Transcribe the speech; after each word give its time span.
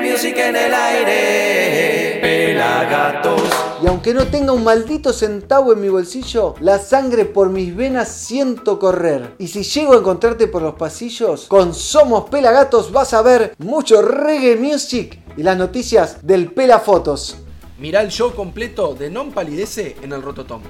music 0.00 0.36
en 0.38 0.56
el 0.56 0.72
aire. 0.74 2.18
Pelagatos. 2.20 3.42
Y 3.82 3.86
aunque 3.86 4.14
no 4.14 4.26
tenga 4.26 4.52
un 4.52 4.64
maldito 4.64 5.12
centavo 5.12 5.72
en 5.72 5.80
mi 5.80 5.88
bolsillo, 5.88 6.54
la 6.60 6.78
sangre 6.78 7.24
por 7.24 7.50
mis 7.50 7.74
venas 7.74 8.08
siento 8.08 8.78
correr. 8.78 9.34
Y 9.38 9.48
si 9.48 9.62
llego 9.62 9.94
a 9.94 9.98
encontrarte 9.98 10.46
por 10.46 10.62
los 10.62 10.74
pasillos, 10.74 11.46
con 11.46 11.74
Somos 11.74 12.28
Pelagatos 12.28 12.92
vas 12.92 13.14
a 13.14 13.22
ver 13.22 13.54
mucho 13.58 14.02
reggae 14.02 14.56
music 14.56 15.20
y 15.36 15.42
las 15.42 15.56
noticias 15.56 16.26
del 16.26 16.52
Pelafotos. 16.52 17.38
Mirá 17.78 18.00
el 18.00 18.10
show 18.10 18.34
completo 18.34 18.94
de 18.94 19.10
Non 19.10 19.32
Palidece 19.32 19.96
en 20.02 20.12
el 20.12 20.22
Rototom. 20.22 20.62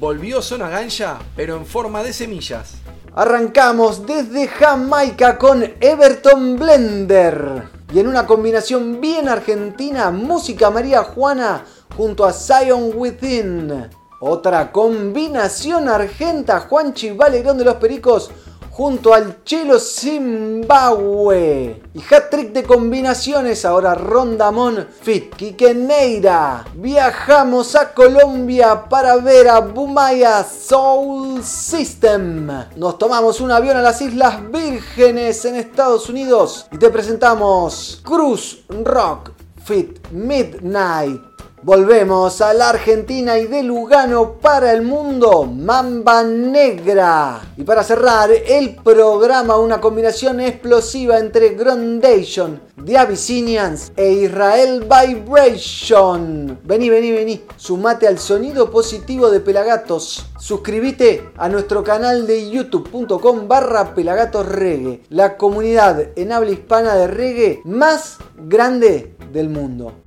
Volvió 0.00 0.42
Zona 0.42 0.68
Ganja, 0.68 1.18
pero 1.34 1.56
en 1.56 1.66
forma 1.66 2.02
de 2.02 2.12
semillas. 2.12 2.74
Arrancamos 3.14 4.06
desde 4.06 4.48
Jamaica 4.48 5.38
con 5.38 5.64
Everton 5.80 6.58
Blender. 6.58 7.75
Y 7.92 8.00
en 8.00 8.08
una 8.08 8.26
combinación 8.26 9.00
bien 9.00 9.28
argentina, 9.28 10.10
música 10.10 10.70
María 10.70 11.04
Juana 11.04 11.64
junto 11.96 12.24
a 12.24 12.32
Zion 12.32 12.90
Within. 12.94 13.88
Otra 14.20 14.72
combinación 14.72 15.88
argenta, 15.88 16.60
Juanchi 16.60 17.12
Valerón 17.12 17.58
de 17.58 17.64
los 17.64 17.74
Pericos 17.76 18.30
junto 18.76 19.14
al 19.14 19.42
Chelo 19.42 19.80
Zimbabue. 19.80 21.80
Y 21.94 22.14
hat 22.14 22.28
trick 22.30 22.52
de 22.52 22.62
combinaciones, 22.62 23.64
ahora 23.64 23.94
Rondamón 23.94 24.86
Fit 25.00 25.34
Neira. 25.74 26.62
Viajamos 26.74 27.74
a 27.74 27.94
Colombia 27.94 28.86
para 28.86 29.16
ver 29.16 29.48
a 29.48 29.60
Bumaya 29.60 30.44
Soul 30.44 31.42
System. 31.42 32.50
Nos 32.76 32.98
tomamos 32.98 33.40
un 33.40 33.50
avión 33.50 33.78
a 33.78 33.82
las 33.82 34.02
Islas 34.02 34.40
Vírgenes 34.52 35.42
en 35.46 35.56
Estados 35.56 36.10
Unidos 36.10 36.66
y 36.70 36.76
te 36.76 36.90
presentamos 36.90 38.02
Cruz 38.04 38.62
Rock 38.68 39.30
Fit 39.64 40.06
Midnight. 40.10 41.25
Volvemos 41.66 42.40
a 42.42 42.54
la 42.54 42.68
Argentina 42.68 43.40
y 43.40 43.48
de 43.48 43.64
Lugano 43.64 44.34
para 44.34 44.72
el 44.72 44.82
mundo, 44.82 45.42
Mamba 45.42 46.22
Negra. 46.22 47.42
Y 47.56 47.64
para 47.64 47.82
cerrar 47.82 48.30
el 48.30 48.76
programa, 48.76 49.58
una 49.58 49.80
combinación 49.80 50.38
explosiva 50.38 51.18
entre 51.18 51.54
Grondation, 51.54 52.60
The 52.84 52.96
Abyssinians 52.96 53.90
e 53.96 54.12
Israel 54.12 54.84
Vibration. 54.84 56.56
Vení, 56.62 56.88
vení, 56.88 57.10
vení, 57.10 57.44
sumate 57.56 58.06
al 58.06 58.20
sonido 58.20 58.70
positivo 58.70 59.28
de 59.28 59.40
Pelagatos. 59.40 60.24
Suscríbete 60.38 61.30
a 61.36 61.48
nuestro 61.48 61.82
canal 61.82 62.28
de 62.28 62.48
youtube.com 62.48 63.48
barra 63.48 63.92
Pelagatos 63.92 64.46
Reggae, 64.46 65.02
la 65.08 65.36
comunidad 65.36 66.10
en 66.14 66.30
habla 66.30 66.52
hispana 66.52 66.94
de 66.94 67.08
reggae 67.08 67.60
más 67.64 68.18
grande 68.36 69.16
del 69.32 69.48
mundo. 69.48 70.05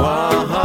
Hay 0.00 0.57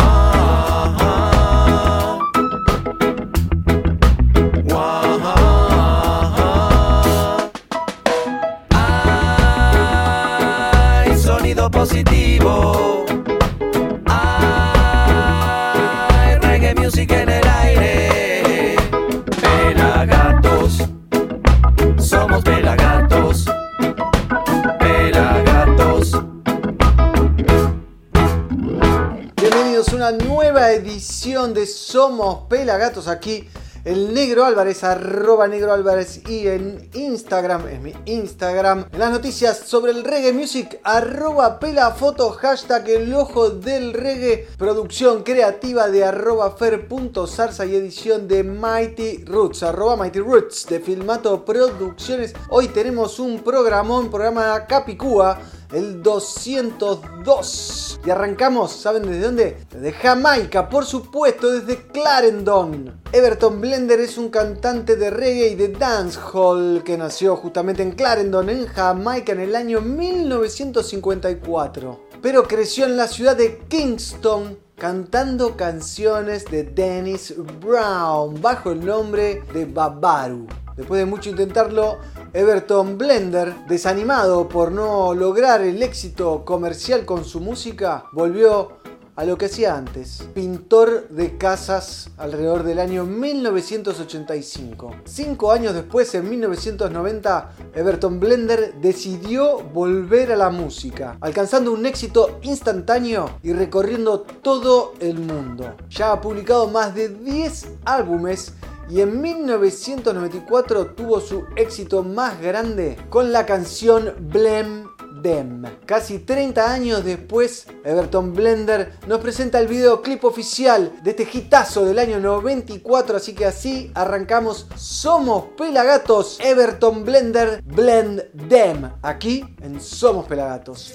Somos 32.24 32.48
Pelagatos 32.48 33.10
aquí. 33.10 33.50
El 33.84 34.14
Negro 34.14 34.46
Álvarez, 34.46 34.86
arroba 34.86 35.46
Negro 35.46 35.74
Álvarez 35.74 36.22
y 36.26 36.48
en 36.48 36.90
Instagram, 36.94 37.68
es 37.68 37.82
mi 37.82 37.94
Instagram. 38.06 38.86
En 38.94 39.00
las 39.00 39.12
noticias 39.12 39.58
sobre 39.58 39.92
el 39.92 40.06
reggae 40.06 40.32
music, 40.32 40.80
arroba 40.86 41.60
pelafoto, 41.60 42.30
hashtag 42.30 42.88
el 42.92 43.14
ojo 43.14 43.50
del 43.50 43.92
reggae. 43.92 44.48
Producción 44.58 45.24
creativa 45.24 45.90
de 45.90 46.06
arroba 46.06 46.52
fer.zarza 46.52 47.66
y 47.66 47.76
edición 47.76 48.30
de 48.30 48.46
Mighty 48.46 49.26
Roots, 49.26 49.62
arroba 49.64 49.98
Mighty 49.98 50.20
Roots 50.20 50.66
de 50.68 50.80
Filmato 50.80 51.44
Producciones. 51.44 52.34
Hoy 52.48 52.70
tenemos 52.70 53.20
un 53.20 53.44
programón, 53.44 54.10
programa 54.10 54.66
Capicúa 54.66 55.42
el 55.74 56.02
202. 56.02 58.00
Y 58.06 58.10
arrancamos, 58.10 58.72
¿saben 58.72 59.04
desde 59.04 59.22
dónde? 59.22 59.58
Desde 59.72 59.92
Jamaica, 59.92 60.70
por 60.70 60.86
supuesto, 60.86 61.52
desde 61.52 61.88
Clarendon. 61.88 63.02
Everton 63.12 63.60
Blender 63.60 64.00
es 64.00 64.18
un 64.18 64.30
cantante 64.30 64.96
de 64.96 65.10
reggae 65.10 65.50
y 65.50 65.56
de 65.56 65.68
dancehall 65.70 66.84
que 66.86 66.96
nació 66.98 67.36
justamente 67.36 67.82
en 67.82 67.94
Clarendon, 67.94 68.50
en 68.50 68.68
Jamaica, 68.68 69.32
en 69.34 69.42
el 69.42 69.56
año 69.56 69.82
1954. 69.82 72.00
Pero 72.22 72.48
creció 72.48 72.86
en 72.86 72.96
la 72.96 73.08
ciudad 73.08 73.36
de 73.36 73.58
Kingston, 73.68 74.60
cantando 74.78 75.58
canciones 75.58 76.46
de 76.46 76.64
Dennis 76.64 77.34
Brown 77.60 78.40
bajo 78.42 78.72
el 78.72 78.86
nombre 78.86 79.44
de 79.54 79.66
Babaru. 79.66 80.48
Después 80.76 81.00
de 81.00 81.06
mucho 81.06 81.30
intentarlo, 81.30 82.00
Everton 82.34 82.98
Blender, 82.98 83.54
desanimado 83.68 84.50
por 84.50 84.72
no 84.72 85.14
lograr 85.14 85.62
el 85.62 85.84
éxito 85.84 86.44
comercial 86.46 87.06
con 87.06 87.26
su 87.26 87.40
música, 87.40 88.06
volvió 88.12 88.84
a 89.16 89.26
lo 89.26 89.38
que 89.38 89.46
hacía 89.46 89.76
antes, 89.78 90.28
pintor 90.34 91.08
de 91.10 91.38
casas 91.38 92.10
alrededor 92.18 92.64
del 92.64 92.80
año 92.80 93.06
1985. 93.06 94.96
Cinco 95.06 95.52
años 95.52 95.76
después, 95.76 96.16
en 96.16 96.30
1990, 96.30 97.52
Everton 97.76 98.20
Blender 98.20 98.74
decidió 98.82 99.60
volver 99.60 100.32
a 100.32 100.36
la 100.36 100.50
música, 100.50 101.18
alcanzando 101.22 101.72
un 101.72 101.86
éxito 101.86 102.40
instantáneo 102.42 103.38
y 103.44 103.54
recorriendo 103.54 104.22
todo 104.22 104.94
el 105.00 105.20
mundo. 105.20 105.76
Ya 105.90 106.14
ha 106.14 106.22
publicado 106.22 106.68
más 106.68 106.96
de 106.96 107.10
10 107.10 107.68
álbumes 107.86 108.54
y 108.90 109.02
en 109.02 109.22
1994 109.22 110.88
tuvo 110.88 111.20
su 111.20 111.46
éxito 111.56 112.04
más 112.04 112.42
grande 112.42 112.98
con 113.10 113.32
la 113.32 113.46
canción 113.46 114.14
Blem 114.20 114.88
Dem. 115.22 115.64
Casi 115.86 116.20
30 116.20 116.72
años 116.72 117.06
después, 117.06 117.68
Everton 117.84 118.34
Blender 118.34 118.94
nos 119.08 119.20
presenta 119.20 119.60
el 119.60 119.68
videoclip 119.68 120.24
oficial 120.26 120.92
de 121.02 121.12
este 121.12 121.28
hitazo 121.32 121.86
del 121.86 122.00
año 122.00 122.20
94, 122.20 123.18
así 123.18 123.34
que 123.34 123.46
así 123.46 123.92
arrancamos 123.96 124.68
Somos 124.76 125.46
Pelagatos, 125.58 126.40
Everton 126.42 127.06
Blender 127.06 127.62
Blend 127.64 128.24
Dem, 128.34 128.92
aquí 129.02 129.44
en 129.62 129.80
Somos 129.80 130.26
Pelagatos. 130.26 130.94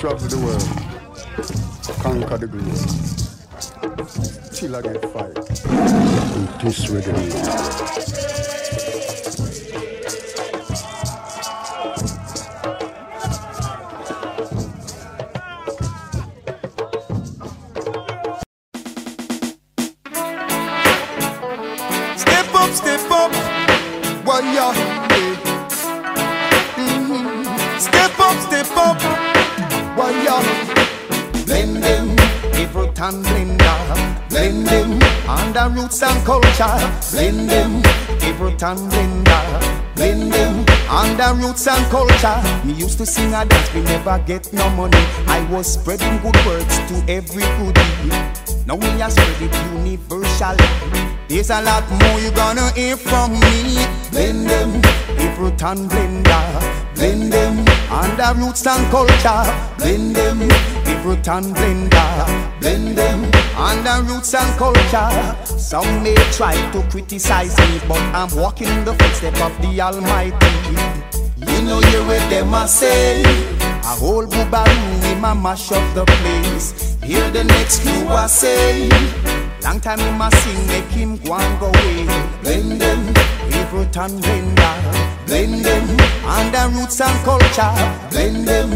Travel 0.00 0.28
the 0.28 0.38
world, 0.38 0.64
conquer 2.00 2.38
the 2.38 2.46
globe, 2.46 2.64
till 4.54 4.74
I 4.74 4.80
get 4.80 5.04
fired. 5.12 5.36
And 6.36 6.48
this. 7.28 7.50
Step 8.24 8.39
roots 35.80 36.02
and 36.02 36.24
culture. 36.24 36.76
Blend 37.12 37.48
them, 37.48 37.82
Everton 38.22 38.76
blender. 38.90 39.96
Blend 39.96 40.32
them, 40.32 40.64
under 40.88 41.34
roots 41.40 41.66
and 41.66 41.84
culture. 41.90 42.40
Me 42.64 42.72
used 42.74 42.98
to 42.98 43.06
sing 43.06 43.32
a 43.34 43.44
dance, 43.44 43.72
we 43.74 43.80
never 43.82 44.18
get 44.26 44.52
no 44.52 44.68
money. 44.70 45.04
I 45.26 45.46
was 45.50 45.74
spreading 45.74 46.18
good 46.18 46.36
words 46.46 46.78
to 46.88 46.94
every 47.08 47.44
goodie. 47.58 48.10
Now 48.66 48.76
we 48.76 49.02
are 49.02 49.10
spread 49.10 49.42
it 49.42 49.54
universally. 49.74 50.64
There's 51.28 51.50
a 51.50 51.62
lot 51.62 51.88
more 51.90 52.20
you 52.20 52.30
gonna 52.32 52.70
hear 52.72 52.96
from 52.96 53.32
me. 53.32 53.86
Blend 54.10 54.48
them, 54.48 54.82
Everton 55.18 55.88
blender. 55.88 56.94
Blend 56.94 57.32
them, 57.32 57.58
and 57.58 58.18
the 58.18 58.34
roots 58.38 58.66
and 58.66 58.90
culture. 58.90 59.44
Blend 59.78 60.16
them, 60.16 60.40
root 61.04 61.28
and 61.28 61.46
blender. 61.56 62.49
Blend 62.60 62.98
them, 62.98 63.22
the 63.30 64.04
roots 64.06 64.34
and 64.34 64.58
culture. 64.58 65.36
Some 65.58 66.02
may 66.02 66.14
try 66.32 66.54
to 66.72 66.82
criticize 66.90 67.56
me, 67.58 67.80
but 67.88 68.00
I'm 68.14 68.28
walking 68.36 68.68
in 68.68 68.84
the 68.84 68.94
footsteps 68.94 69.40
of 69.40 69.56
the 69.62 69.80
Almighty. 69.80 70.36
You 71.38 71.62
know 71.62 71.80
you 71.80 72.06
with 72.06 72.28
them 72.28 72.54
I 72.54 72.66
say. 72.66 73.22
A 73.22 73.94
whole 73.96 74.26
boobaroo 74.26 75.12
in 75.12 75.20
my 75.20 75.32
mash 75.32 75.72
up 75.72 75.94
the 75.94 76.04
place. 76.04 76.96
Hear 77.02 77.30
the 77.30 77.44
next 77.44 77.80
few 77.80 78.08
I 78.08 78.26
say. 78.26 78.88
Long 79.62 79.80
time 79.80 80.00
in 80.00 80.18
my 80.18 80.28
sing, 80.30 80.66
make 80.66 80.90
him 80.90 81.16
go 81.16 81.34
and 81.34 81.60
go 81.60 81.66
away. 81.66 82.04
Blend 82.42 82.80
them, 82.80 83.06
root 83.72 83.96
and 83.96 84.22
blender. 84.22 85.26
Blend 85.26 85.64
them, 85.64 85.86
the 86.52 86.78
roots 86.78 87.00
and 87.00 87.24
culture. 87.24 87.72
Blend 88.10 88.46
them, 88.46 88.70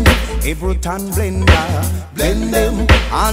root 0.53 0.87
and 0.87 1.11
blender. 1.11 2.15
Blend 2.15 2.53
them, 2.53 2.87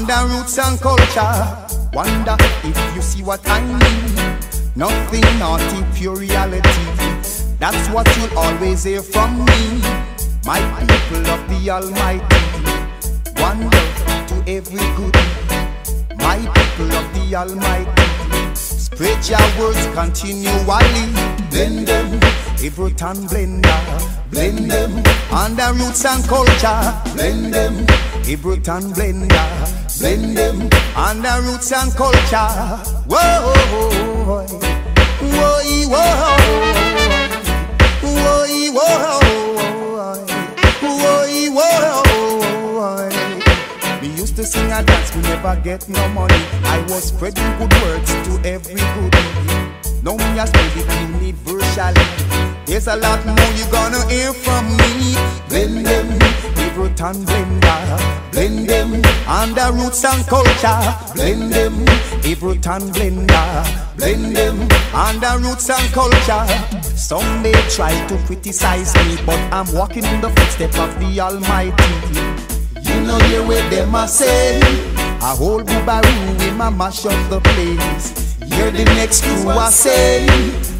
the 0.07 0.29
roots 0.31 0.57
and 0.57 0.79
culture. 0.79 1.91
Wonder 1.93 2.37
if 2.63 2.95
you 2.95 3.01
see 3.01 3.21
what 3.21 3.41
I 3.47 3.59
mean. 3.61 4.39
Nothing 4.75 5.21
naughty, 5.37 5.83
pure 5.93 6.15
reality. 6.15 6.85
That's 7.59 7.89
what 7.89 8.07
you'll 8.15 8.37
always 8.37 8.85
hear 8.85 9.01
from 9.01 9.43
me. 9.43 9.81
My 10.45 10.61
people 10.79 11.27
of 11.27 11.41
the 11.49 11.69
Almighty. 11.69 12.23
one 13.41 13.69
Wonder 13.69 13.87
to 14.27 14.43
every 14.47 14.79
good. 14.95 15.15
My 16.17 16.37
people 16.37 16.91
of 16.93 17.13
the 17.13 17.35
Almighty. 17.35 18.55
Spread 18.55 19.27
your 19.27 19.59
words 19.59 19.85
continually. 19.93 21.11
Blend 21.49 21.87
them, 21.87 22.19
every 22.61 23.01
and 23.01 23.27
blender. 23.27 24.20
Blend 24.31 24.71
them, 24.71 25.03
the 25.57 25.73
roots 25.77 26.05
and 26.05 26.23
culture. 26.25 26.93
Blend 27.13 27.53
them, 27.53 27.85
every 28.25 28.67
and 28.69 28.93
blender. 28.95 29.99
Blend 29.99 30.37
them, 30.37 30.69
the 31.23 31.41
roots 31.45 31.71
and 31.73 31.93
culture. 31.93 32.47
Whoa, 33.07 33.19
whoa, 33.43 33.89
whoa, 34.25 34.47
whoa, 35.21 35.59
whoa, 35.89 36.41
whoa, 41.51 41.89
whoa. 42.79 43.09
We 44.01 44.07
used 44.07 44.35
to 44.37 44.43
sing 44.45 44.71
and 44.71 44.87
dance, 44.87 45.13
we 45.13 45.21
never 45.23 45.55
get 45.61 45.89
no 45.89 46.07
money. 46.09 46.41
I 46.63 46.79
was 46.87 47.09
spreading 47.09 47.57
good 47.57 47.73
words 47.83 48.13
to 48.13 48.41
every 48.47 48.75
goodie. 48.75 49.27
Now 50.03 50.15
me 50.15 50.39
a 50.39 50.47
spread 50.47 50.77
it 50.77 50.87
universally. 51.19 52.60
There's 52.65 52.87
a 52.87 52.95
lot 52.95 53.25
more 53.25 53.51
you're 53.55 53.71
gonna 53.71 54.07
hear 54.09 54.33
from 54.33 54.65
me. 54.77 55.15
Blend 55.49 55.85
them, 55.85 56.07
root 56.77 57.01
and 57.01 57.25
blender. 57.27 58.31
Blend 58.31 58.69
them, 58.69 58.93
and 58.95 59.55
the 59.55 59.71
roots 59.73 60.03
and 60.05 60.25
culture. 60.27 60.81
Blend 61.15 61.51
them, 61.51 61.85
root 62.41 62.67
and 62.67 62.93
blender. 62.93 63.97
Blend 63.97 64.35
them, 64.35 64.61
and 64.93 65.21
the 65.21 65.39
roots 65.43 65.69
and 65.69 65.93
culture. 65.93 66.45
Some 66.95 67.41
may 67.41 67.53
try 67.69 67.91
to 68.07 68.17
criticize 68.25 68.95
me, 68.95 69.17
but 69.25 69.39
I'm 69.51 69.71
walking 69.73 70.05
in 70.05 70.21
the 70.21 70.29
footsteps 70.29 70.77
of 70.79 70.97
the 70.99 71.19
Almighty. 71.19 72.51
You 72.81 73.01
know 73.01 73.17
you 73.27 73.47
with 73.47 73.69
them 73.71 73.95
I 73.95 74.05
say 74.05 74.59
A 75.21 75.35
whole 75.35 75.61
boobaroo 75.61 76.47
in 76.47 76.57
my 76.57 76.69
mash 76.69 77.05
up 77.05 77.29
the 77.29 77.39
place 77.39 78.30
Hear 78.61 78.69
the 78.69 78.85
next 78.93 79.23
crew 79.23 79.49
I 79.49 79.71
say. 79.71 80.27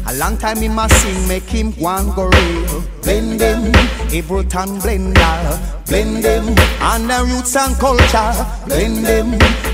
A 0.06 0.14
long 0.14 0.36
time 0.36 0.58
in 0.58 0.72
my 0.72 0.86
sing 0.86 1.26
make 1.26 1.50
him 1.50 1.72
one 1.72 2.14
go 2.14 2.28
real. 2.28 2.84
Blend 3.02 3.40
them, 3.40 3.72
Ableton 4.14 4.78
blender. 4.80 5.86
Blend 5.86 6.22
them, 6.22 6.46
and 6.80 7.10
the 7.10 7.18
roots 7.26 7.56
and 7.56 7.74
culture. 7.80 8.46
Blend 8.66 9.04
them, 9.04 9.32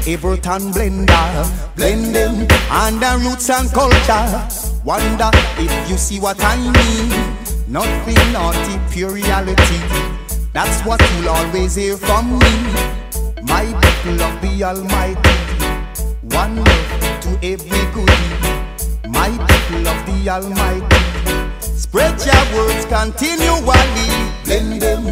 Ableton 0.08 0.72
blender. 0.72 1.76
Blend 1.76 2.14
them, 2.14 2.48
and 2.70 2.96
the 2.98 3.28
roots 3.28 3.50
and 3.50 3.70
culture. 3.72 4.24
Wonder 4.86 5.30
if 5.58 5.90
you 5.90 5.98
see 5.98 6.18
what 6.18 6.42
I 6.42 6.56
mean. 6.56 7.36
Nothing 7.68 8.32
naughty, 8.32 8.80
pure 8.90 9.10
reality. 9.10 9.80
That's 10.54 10.80
what 10.86 11.02
you'll 11.12 11.28
always 11.28 11.74
hear 11.74 11.98
from 11.98 12.38
me. 12.38 12.52
My 13.42 13.66
people 13.82 14.22
of 14.22 14.40
the 14.40 14.64
Almighty. 14.64 15.58
One 16.34 16.56
love 16.56 16.97
to 17.28 17.46
every 17.46 17.82
goodie. 17.92 19.08
My 19.08 19.28
people 19.28 19.88
of 19.88 19.98
the 20.06 20.28
Almighty. 20.28 20.96
Spread 21.60 22.16
your 22.24 22.44
words 22.54 22.84
continually. 22.86 24.08
Blend 24.44 24.82
them, 24.82 25.04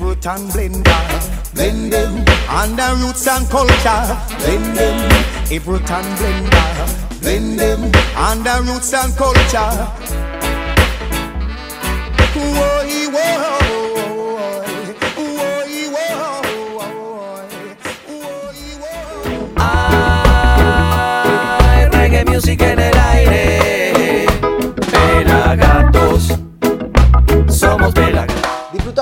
root 0.00 0.26
and 0.26 0.50
blender. 0.50 1.54
Blend 1.54 1.92
them, 1.92 2.24
and 2.48 2.78
the 2.78 2.88
roots 3.02 3.26
and 3.26 3.48
culture. 3.48 4.04
Blend 4.38 4.76
them, 4.76 5.66
root 5.66 5.90
and 5.90 6.18
blender. 6.18 7.20
Blend 7.20 7.58
them, 7.58 7.82
and 7.84 8.44
the 8.44 8.72
roots 8.72 8.92
and 8.94 9.16
culture. 9.16 9.72
Whoa, 12.36 13.10
whoa. 13.10 13.85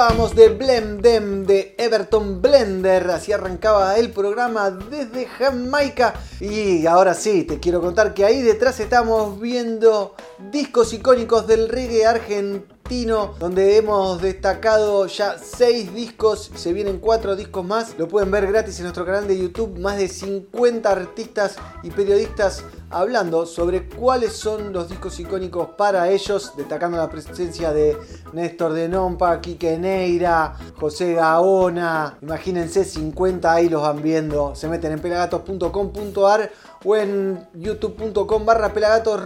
Disfrutábamos 0.04 0.34
de 0.34 0.48
Blem 0.50 1.00
Dem 1.00 1.46
de 1.46 1.74
Everton 1.78 2.42
Blender, 2.42 3.08
así 3.10 3.32
arrancaba 3.32 3.96
el 3.96 4.10
programa 4.10 4.70
desde 4.70 5.24
Jamaica. 5.24 6.12
Y 6.40 6.84
ahora 6.84 7.14
sí, 7.14 7.44
te 7.44 7.58
quiero 7.58 7.80
contar 7.80 8.12
que 8.12 8.22
ahí 8.22 8.42
detrás 8.42 8.80
estamos 8.80 9.40
viendo 9.40 10.14
discos 10.52 10.92
icónicos 10.92 11.46
del 11.46 11.70
reggae 11.70 12.04
argentino, 12.04 13.34
donde 13.38 13.78
hemos 13.78 14.20
destacado 14.20 15.06
ya 15.06 15.38
6 15.38 15.94
discos, 15.94 16.50
se 16.54 16.74
vienen 16.74 16.98
4 16.98 17.34
discos 17.34 17.64
más, 17.64 17.94
lo 17.96 18.06
pueden 18.06 18.30
ver 18.30 18.46
gratis 18.46 18.76
en 18.80 18.82
nuestro 18.82 19.06
canal 19.06 19.26
de 19.26 19.38
YouTube, 19.38 19.78
más 19.78 19.96
de 19.96 20.08
50 20.08 20.90
artistas 20.90 21.56
y 21.82 21.88
periodistas 21.88 22.62
hablando 22.94 23.44
sobre 23.44 23.88
cuáles 23.88 24.32
son 24.34 24.72
los 24.72 24.88
discos 24.88 25.18
icónicos 25.18 25.70
para 25.76 26.08
ellos, 26.08 26.52
destacando 26.56 26.96
la 26.96 27.10
presencia 27.10 27.72
de 27.72 27.98
Néstor 28.32 28.72
de 28.72 28.88
Nompa, 28.88 29.40
Quique 29.40 29.76
Neira, 29.76 30.54
José 30.78 31.14
Gaona, 31.14 32.18
imagínense 32.22 32.84
50 32.84 33.52
ahí 33.52 33.68
los 33.68 33.82
van 33.82 34.00
viendo, 34.02 34.54
se 34.54 34.68
meten 34.68 34.92
en 34.92 35.00
pelagatos.com.ar 35.00 36.50
o 36.84 36.96
en 36.96 37.48
youtube.com 37.54 38.44
barra 38.44 38.72
pelagatos 38.72 39.20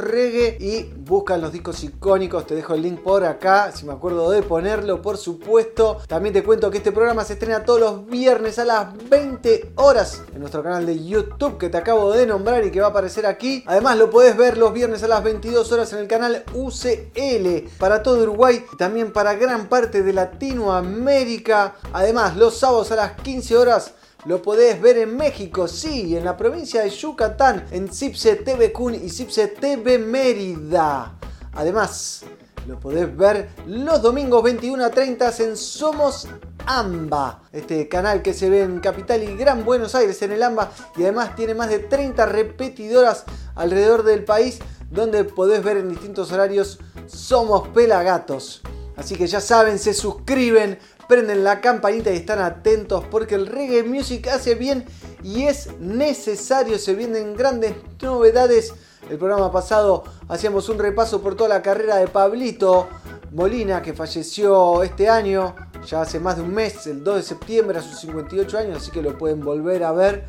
y 0.60 0.84
buscan 0.84 1.40
los 1.40 1.52
discos 1.52 1.82
icónicos, 1.82 2.46
te 2.46 2.54
dejo 2.54 2.74
el 2.74 2.82
link 2.82 3.00
por 3.00 3.24
acá, 3.24 3.72
si 3.72 3.84
me 3.84 3.92
acuerdo 3.92 4.30
de 4.30 4.42
ponerlo, 4.42 5.02
por 5.02 5.16
supuesto. 5.16 5.98
También 6.06 6.32
te 6.32 6.42
cuento 6.42 6.70
que 6.70 6.78
este 6.78 6.92
programa 6.92 7.24
se 7.24 7.34
estrena 7.34 7.64
todos 7.64 7.80
los 7.80 8.06
viernes 8.06 8.58
a 8.58 8.64
las 8.64 9.08
20 9.08 9.72
horas 9.76 10.22
en 10.32 10.40
nuestro 10.40 10.62
canal 10.62 10.86
de 10.86 11.04
YouTube 11.04 11.58
que 11.58 11.68
te 11.68 11.76
acabo 11.76 12.12
de 12.12 12.26
nombrar 12.26 12.64
y 12.64 12.70
que 12.70 12.80
va 12.80 12.86
a 12.86 12.90
aparecer 12.90 13.26
aquí. 13.26 13.57
Además 13.66 13.96
lo 13.96 14.10
podés 14.10 14.36
ver 14.36 14.58
los 14.58 14.72
viernes 14.72 15.02
a 15.02 15.08
las 15.08 15.22
22 15.22 15.70
horas 15.72 15.92
en 15.92 16.00
el 16.00 16.08
canal 16.08 16.44
UCL 16.54 17.68
para 17.78 18.02
todo 18.02 18.22
Uruguay 18.22 18.64
y 18.72 18.76
también 18.76 19.12
para 19.12 19.34
gran 19.34 19.68
parte 19.68 20.02
de 20.02 20.12
Latinoamérica. 20.12 21.76
Además 21.92 22.36
los 22.36 22.58
sábados 22.58 22.92
a 22.92 22.96
las 22.96 23.12
15 23.20 23.56
horas 23.56 23.94
lo 24.24 24.42
podés 24.42 24.80
ver 24.80 24.98
en 24.98 25.16
México, 25.16 25.68
sí, 25.68 26.16
en 26.16 26.24
la 26.24 26.36
provincia 26.36 26.82
de 26.82 26.90
Yucatán, 26.90 27.66
en 27.70 27.92
Cipse 27.92 28.36
TV 28.36 28.72
Kun 28.72 28.94
y 28.94 29.08
Cipse 29.08 29.48
TV 29.48 29.98
Mérida. 29.98 31.14
Además, 31.54 32.24
lo 32.66 32.78
podés 32.78 33.16
ver 33.16 33.48
los 33.66 34.02
domingos 34.02 34.42
21 34.42 34.84
a 34.84 34.90
30 34.90 35.34
en 35.38 35.56
Somos 35.56 36.28
AMBA, 36.70 37.44
este 37.50 37.88
canal 37.88 38.20
que 38.20 38.34
se 38.34 38.50
ve 38.50 38.60
en 38.60 38.80
Capital 38.80 39.22
y 39.22 39.34
Gran 39.36 39.64
Buenos 39.64 39.94
Aires, 39.94 40.20
en 40.20 40.32
el 40.32 40.42
AMBA, 40.42 40.70
y 40.96 41.02
además 41.02 41.34
tiene 41.34 41.54
más 41.54 41.70
de 41.70 41.78
30 41.78 42.26
repetidoras 42.26 43.24
alrededor 43.54 44.02
del 44.02 44.24
país, 44.24 44.58
donde 44.90 45.24
podés 45.24 45.64
ver 45.64 45.78
en 45.78 45.88
distintos 45.88 46.30
horarios 46.30 46.78
Somos 47.06 47.68
Pelagatos. 47.68 48.60
Así 48.98 49.16
que 49.16 49.26
ya 49.26 49.40
saben, 49.40 49.78
se 49.78 49.94
suscriben, 49.94 50.78
prenden 51.08 51.42
la 51.42 51.62
campanita 51.62 52.10
y 52.10 52.16
están 52.16 52.40
atentos 52.40 53.02
porque 53.10 53.36
el 53.36 53.46
reggae 53.46 53.82
music 53.82 54.28
hace 54.28 54.54
bien 54.54 54.84
y 55.22 55.44
es 55.44 55.70
necesario. 55.78 56.78
Se 56.78 56.94
vienen 56.94 57.34
grandes 57.34 57.76
novedades. 58.02 58.74
El 59.08 59.16
programa 59.16 59.50
pasado 59.50 60.04
hacíamos 60.28 60.68
un 60.68 60.78
repaso 60.78 61.22
por 61.22 61.34
toda 61.34 61.48
la 61.48 61.62
carrera 61.62 61.96
de 61.96 62.08
Pablito 62.08 62.88
Molina 63.32 63.82
que 63.82 63.92
falleció 63.92 64.82
este 64.82 65.08
año, 65.08 65.54
ya 65.86 66.02
hace 66.02 66.18
más 66.18 66.36
de 66.36 66.42
un 66.42 66.54
mes, 66.54 66.86
el 66.86 67.04
2 67.04 67.16
de 67.16 67.22
septiembre 67.22 67.78
a 67.78 67.82
sus 67.82 68.00
58 68.00 68.58
años, 68.58 68.78
así 68.78 68.90
que 68.90 69.02
lo 69.02 69.18
pueden 69.18 69.40
volver 69.40 69.84
a 69.84 69.92
ver. 69.92 70.24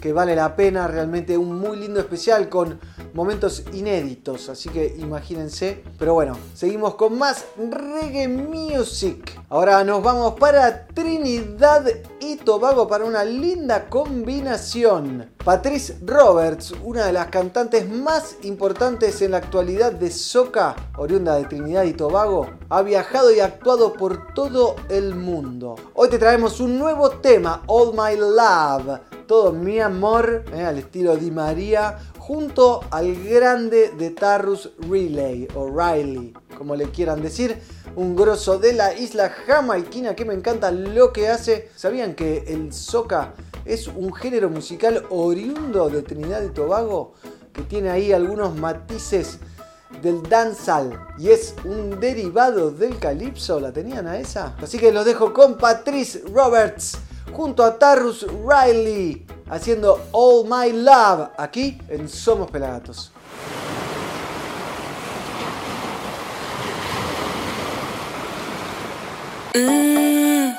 Que 0.00 0.12
vale 0.12 0.34
la 0.34 0.56
pena, 0.56 0.88
realmente 0.88 1.36
un 1.36 1.58
muy 1.60 1.76
lindo 1.76 2.00
especial 2.00 2.48
con 2.48 2.80
momentos 3.12 3.64
inéditos, 3.72 4.48
así 4.48 4.68
que 4.68 4.96
imagínense. 4.98 5.84
Pero 5.98 6.14
bueno, 6.14 6.36
seguimos 6.54 6.94
con 6.94 7.18
más 7.18 7.44
reggae 7.56 8.28
music. 8.28 9.38
Ahora 9.50 9.84
nos 9.84 10.02
vamos 10.02 10.34
para 10.38 10.86
Trinidad 10.86 11.84
y 12.20 12.36
Tobago 12.36 12.88
para 12.88 13.04
una 13.04 13.24
linda 13.24 13.88
combinación. 13.88 15.30
Patrice 15.44 15.98
Roberts, 16.04 16.72
una 16.82 17.06
de 17.06 17.12
las 17.12 17.26
cantantes 17.26 17.88
más 17.88 18.36
importantes 18.42 19.20
en 19.22 19.32
la 19.32 19.38
actualidad 19.38 19.92
de 19.92 20.10
soca, 20.10 20.76
oriunda 20.96 21.36
de 21.36 21.44
Trinidad 21.44 21.84
y 21.84 21.92
Tobago, 21.92 22.48
ha 22.68 22.82
viajado 22.82 23.32
y 23.32 23.40
actuado 23.40 23.92
por 23.92 24.32
todo 24.34 24.76
el 24.88 25.14
mundo. 25.14 25.76
Hoy 25.94 26.08
te 26.08 26.18
traemos 26.18 26.60
un 26.60 26.78
nuevo 26.78 27.10
tema, 27.10 27.62
All 27.66 27.92
My 27.92 28.16
Love 28.16 29.09
todo 29.30 29.52
mi 29.52 29.78
amor, 29.78 30.44
eh, 30.52 30.64
al 30.64 30.78
estilo 30.78 31.16
Di 31.16 31.30
María, 31.30 31.98
junto 32.18 32.80
al 32.90 33.14
grande 33.14 33.92
de 33.96 34.10
Tarrus 34.10 34.72
Relay 34.90 35.46
o 35.54 35.68
Riley, 35.68 36.34
como 36.58 36.74
le 36.74 36.90
quieran 36.90 37.22
decir, 37.22 37.56
un 37.94 38.16
grosso 38.16 38.58
de 38.58 38.72
la 38.72 38.92
isla 38.92 39.28
jamaiquina 39.28 40.16
que 40.16 40.24
me 40.24 40.34
encanta 40.34 40.72
lo 40.72 41.12
que 41.12 41.28
hace. 41.28 41.70
¿Sabían 41.76 42.16
que 42.16 42.38
el 42.48 42.72
soca 42.72 43.34
es 43.64 43.86
un 43.86 44.12
género 44.12 44.50
musical 44.50 45.06
oriundo 45.10 45.88
de 45.90 46.02
Trinidad 46.02 46.42
y 46.42 46.48
Tobago? 46.48 47.12
Que 47.52 47.62
tiene 47.62 47.90
ahí 47.90 48.12
algunos 48.12 48.56
matices 48.56 49.38
del 50.02 50.24
dancehall 50.24 50.98
y 51.20 51.28
es 51.28 51.54
un 51.64 52.00
derivado 52.00 52.72
del 52.72 52.98
calipso, 52.98 53.60
¿la 53.60 53.72
tenían 53.72 54.08
a 54.08 54.18
esa? 54.18 54.56
Así 54.60 54.76
que 54.76 54.90
los 54.90 55.04
dejo 55.04 55.32
con 55.32 55.56
Patrice 55.56 56.20
Roberts 56.34 56.98
junto 57.32 57.62
a 57.64 57.78
Tarrus 57.78 58.26
Riley 58.44 59.26
haciendo 59.48 60.00
All 60.12 60.44
My 60.46 60.72
Love 60.72 61.30
aquí 61.36 61.78
en 61.88 62.08
Somos 62.08 62.50
Pelagatos. 62.50 63.10
Mm, 69.54 70.54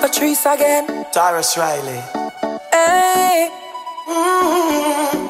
Patrice 0.00 0.46
again. 0.46 0.86
Tyrus 1.12 1.56
Riley. 1.56 2.00
Hey. 2.72 3.50
Mm, 4.08 5.28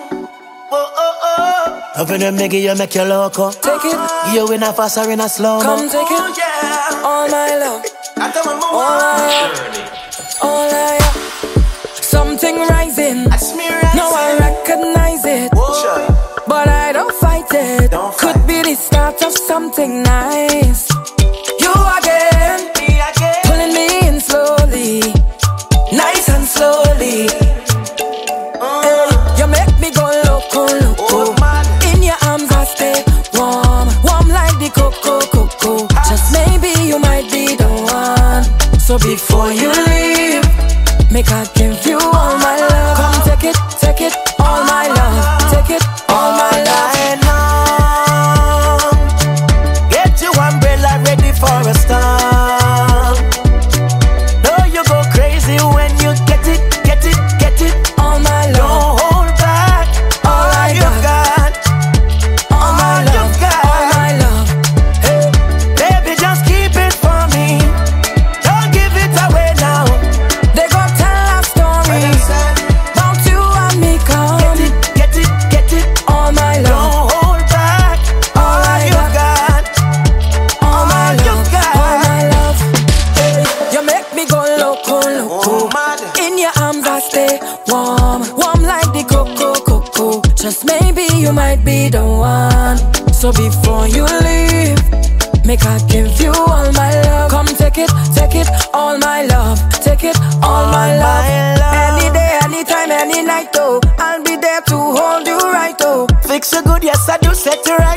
oh, 0.70 0.90
oh, 0.96 1.14
oh. 1.26 2.02
Open 2.02 2.20
them 2.20 2.36
nigga, 2.36 2.60
you 2.60 2.74
make 2.76 2.94
you 2.94 3.02
loco. 3.04 3.50
Take 3.50 3.84
it, 3.84 4.34
You 4.34 4.52
in 4.52 4.62
a 4.62 4.72
fast 4.72 4.98
or 4.98 5.10
in 5.10 5.20
a 5.20 5.28
slow 5.28 5.60
come 5.60 5.88
take 5.88 6.06
Oh, 6.10 6.30
it. 6.30 6.38
yeah. 6.38 7.02
All 7.04 7.28
my 7.28 7.56
love, 7.56 7.82
I 8.26 8.32
tell 8.32 8.44
my 8.44 8.54
all 8.54 8.82
I 8.82 9.86
all 10.42 10.68
I 10.74 10.98
Something 12.02 12.56
rising. 12.66 13.28
That's 13.28 13.54
me 13.54 13.68
right. 13.68 13.94
No, 13.94 14.10
I 14.12 14.36
recognize 14.40 15.24
it, 15.24 15.52
Whoa. 15.54 16.42
but 16.48 16.66
I 16.66 16.92
don't 16.92 17.14
fight 17.14 17.46
it. 17.52 17.92
Don't 17.92 18.16
Could 18.18 18.44
be 18.48 18.62
the 18.62 18.74
start 18.74 19.22
of 19.22 19.32
something 19.32 20.02
nice. 20.02 20.90
You 21.60 21.72
Before 39.02 39.52
you 39.52 39.68
leave, 39.68 40.42
make 41.12 41.30
I 41.30 41.44
give 41.54 41.75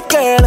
girl. 0.09 0.38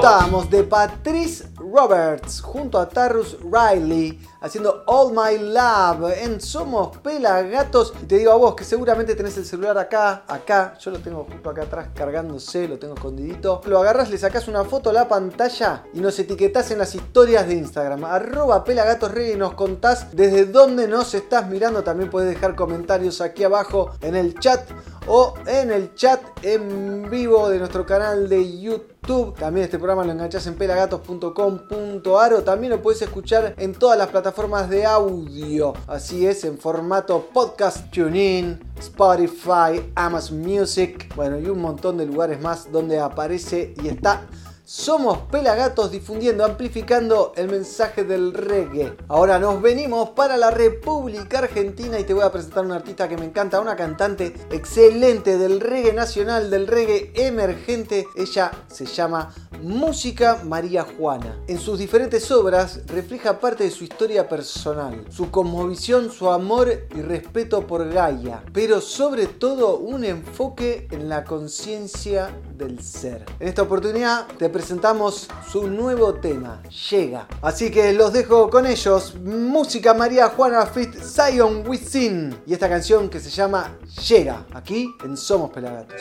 De 0.00 0.64
Patrice 0.64 1.44
Roberts 1.56 2.40
junto 2.40 2.78
a 2.78 2.88
Tarrus 2.88 3.36
Riley 3.42 4.18
haciendo 4.40 4.82
All 4.86 5.12
My 5.12 5.38
Love 5.38 6.12
en 6.22 6.40
Somos 6.40 6.96
Pelagatos. 6.98 7.92
Y 8.02 8.06
te 8.06 8.18
digo 8.18 8.32
a 8.32 8.36
vos 8.36 8.54
que 8.54 8.64
seguramente 8.64 9.14
tenés 9.14 9.36
el 9.36 9.44
celular 9.44 9.78
acá, 9.78 10.24
acá, 10.26 10.74
yo 10.80 10.90
lo 10.90 10.98
tengo 10.98 11.26
justo 11.30 11.50
acá 11.50 11.62
atrás 11.62 11.88
cargándose, 11.94 12.66
lo 12.66 12.78
tengo 12.78 12.94
escondidito. 12.94 13.60
Lo 13.66 13.80
agarras, 13.80 14.10
le 14.10 14.18
sacás 14.18 14.48
una 14.48 14.64
foto 14.64 14.90
a 14.90 14.92
la 14.92 15.08
pantalla 15.08 15.84
y 15.92 16.00
nos 16.00 16.18
etiquetás 16.18 16.70
en 16.70 16.78
las 16.78 16.94
historias 16.94 17.46
de 17.46 17.54
Instagram. 17.54 18.04
Arroba 18.04 18.64
Pelagatosreggae 18.64 19.34
y 19.34 19.36
nos 19.36 19.54
contás 19.54 20.08
desde 20.12 20.46
dónde 20.46 20.88
nos 20.88 21.14
estás 21.14 21.48
mirando. 21.48 21.82
También 21.82 22.10
puedes 22.10 22.30
dejar 22.30 22.54
comentarios 22.54 23.20
aquí 23.20 23.44
abajo 23.44 23.92
en 24.00 24.16
el 24.16 24.38
chat 24.38 24.68
o 25.06 25.34
en 25.46 25.70
el 25.70 25.94
chat 25.94 26.20
en 26.42 27.10
vivo 27.10 27.48
de 27.48 27.58
nuestro 27.58 27.84
canal 27.84 28.28
de 28.28 28.60
YouTube. 28.60 29.34
También 29.34 29.64
este 29.64 29.78
programa 29.78 30.04
lo 30.04 30.12
enganchás 30.12 30.46
en 30.46 30.54
pelagatos.com.ar 30.54 32.34
o 32.34 32.42
también 32.42 32.70
lo 32.70 32.82
puedes 32.82 33.02
escuchar 33.02 33.54
en 33.56 33.74
todas 33.74 33.98
las 33.98 34.08
plataformas 34.08 34.29
de 34.68 34.86
audio. 34.86 35.72
Así 35.88 36.24
es, 36.24 36.44
en 36.44 36.56
formato 36.56 37.28
podcast, 37.32 37.90
TuneIn, 37.90 38.60
Spotify, 38.78 39.90
Amazon 39.96 40.40
Music, 40.40 41.12
bueno, 41.16 41.38
y 41.40 41.46
un 41.48 41.60
montón 41.60 41.96
de 41.98 42.06
lugares 42.06 42.40
más 42.40 42.70
donde 42.70 43.00
aparece 43.00 43.74
y 43.82 43.88
está 43.88 44.28
somos 44.72 45.18
Pelagatos 45.32 45.90
difundiendo, 45.90 46.44
amplificando 46.44 47.32
el 47.34 47.48
mensaje 47.48 48.04
del 48.04 48.32
reggae. 48.32 48.96
Ahora 49.08 49.40
nos 49.40 49.60
venimos 49.60 50.10
para 50.10 50.36
la 50.36 50.52
República 50.52 51.40
Argentina 51.40 51.98
y 51.98 52.04
te 52.04 52.14
voy 52.14 52.22
a 52.22 52.30
presentar 52.30 52.64
una 52.64 52.76
artista 52.76 53.08
que 53.08 53.16
me 53.16 53.24
encanta, 53.24 53.60
una 53.60 53.74
cantante 53.74 54.32
excelente 54.52 55.38
del 55.38 55.58
reggae 55.58 55.92
nacional, 55.92 56.50
del 56.50 56.68
reggae 56.68 57.10
emergente. 57.16 58.06
Ella 58.14 58.52
se 58.68 58.86
llama 58.86 59.34
Música 59.62 60.42
María 60.44 60.84
Juana. 60.84 61.36
En 61.46 61.58
sus 61.58 61.78
diferentes 61.78 62.30
obras 62.30 62.80
refleja 62.86 63.38
parte 63.38 63.64
de 63.64 63.70
su 63.70 63.84
historia 63.84 64.28
personal, 64.28 65.04
su 65.10 65.30
cosmovisión, 65.30 66.10
su 66.10 66.30
amor 66.30 66.86
y 66.94 67.02
respeto 67.02 67.66
por 67.66 67.88
Gaia, 67.92 68.42
pero 68.52 68.80
sobre 68.80 69.26
todo 69.26 69.78
un 69.78 70.04
enfoque 70.04 70.88
en 70.90 71.08
la 71.08 71.24
conciencia 71.24 72.30
del 72.56 72.82
ser. 72.82 73.24
En 73.38 73.48
esta 73.48 73.62
oportunidad 73.62 74.26
te 74.38 74.48
presentamos 74.48 75.28
su 75.50 75.66
nuevo 75.66 76.14
tema, 76.14 76.62
Llega. 76.90 77.28
Así 77.42 77.70
que 77.70 77.92
los 77.92 78.12
dejo 78.12 78.50
con 78.50 78.66
ellos, 78.66 79.14
Música 79.22 79.94
María 79.94 80.28
Juana 80.28 80.66
Fit 80.66 80.94
Zion 80.94 81.68
Within 81.68 82.40
y 82.46 82.52
esta 82.52 82.68
canción 82.68 83.08
que 83.08 83.20
se 83.20 83.30
llama 83.30 83.78
Llega, 84.08 84.46
aquí 84.52 84.88
en 85.04 85.16
Somos 85.16 85.50
Pelagatos. 85.50 86.00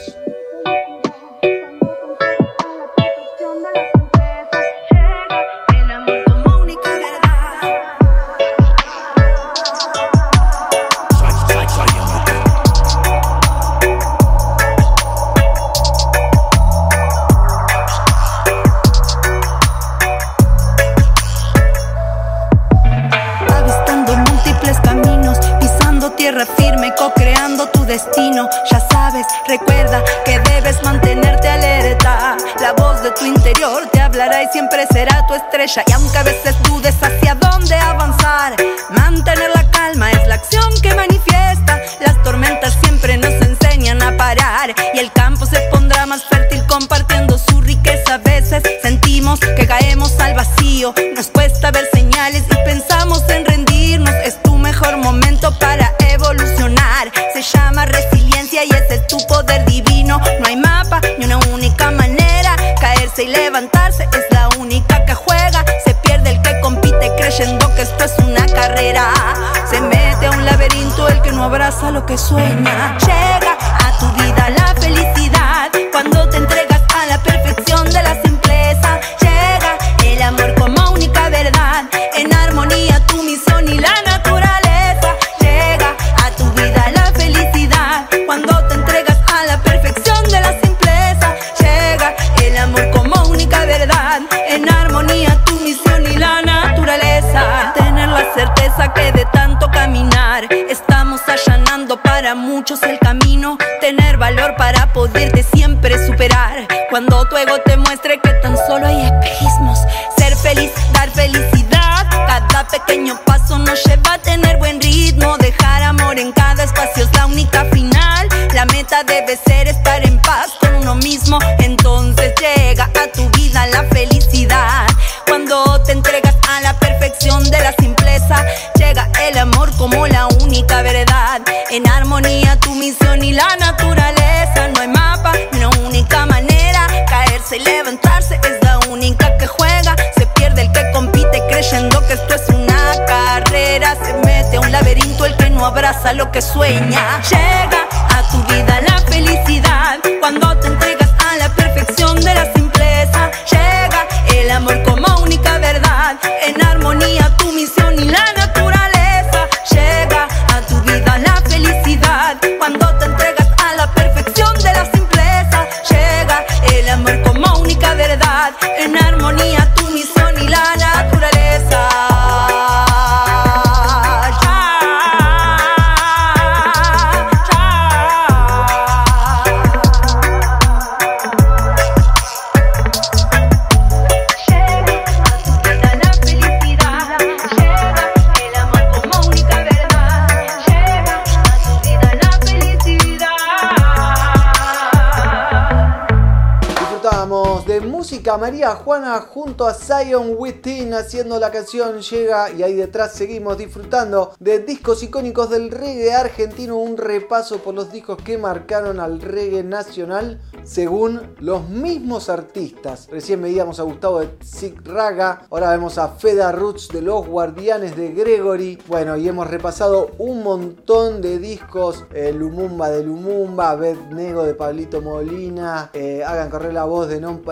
Música 198.10 198.40
María 198.40 198.72
Juana 198.72 199.20
junto 199.20 199.68
a 199.68 199.74
Zion 199.76 200.34
Within 200.36 200.96
haciendo 200.96 201.40
la 201.40 201.52
canción 201.52 202.02
Llega 202.02 202.50
y 202.52 202.64
ahí 202.64 202.74
detrás 202.74 203.14
seguimos 203.14 203.56
disfrutando 203.56 204.34
de 204.40 204.58
discos 204.58 205.04
icónicos 205.04 205.52
del 205.52 205.70
reggae 205.70 206.12
argentino, 206.12 206.78
un 206.78 206.98
repaso 206.98 207.60
por 207.60 207.76
los 207.76 207.92
discos 207.92 208.18
que 208.24 208.40
marcaron 208.40 209.00
al 209.00 209.22
reggae 209.22 209.64
nacional 209.64 210.42
según 210.64 211.36
los 211.38 211.70
mismos 211.70 212.30
artistas. 212.30 213.08
Recién 213.12 213.44
veíamos 213.44 213.80
a 213.80 213.84
Gustavo 213.84 214.22
de 214.22 214.30
Zig 214.44 214.82
Raga, 214.84 215.44
ahora 215.52 215.70
vemos 215.70 216.00
a 216.00 216.08
Feda 216.08 216.52
Roots 216.52 216.88
de 216.88 217.04
Los 217.04 217.28
Guardianes 217.28 217.96
de 217.96 218.12
Gregory. 218.12 218.80
Bueno, 218.88 219.18
y 219.18 219.28
hemos 219.28 219.48
repasado 219.48 220.10
un 220.18 220.42
montón 220.42 221.22
de 221.22 221.38
discos, 221.38 222.06
eh, 222.16 222.34
Lumumba 222.34 222.90
de 222.90 223.04
Lumumba, 223.04 223.76
Bed 223.76 223.98
Nego 224.10 224.44
de 224.46 224.56
Pablito 224.56 225.00
Molina, 225.00 225.92
eh, 225.94 226.24
Hagan 226.26 226.50
correr 226.50 226.74
la 226.74 226.86
voz 226.86 227.08
de 227.08 227.22
Non 227.22 227.44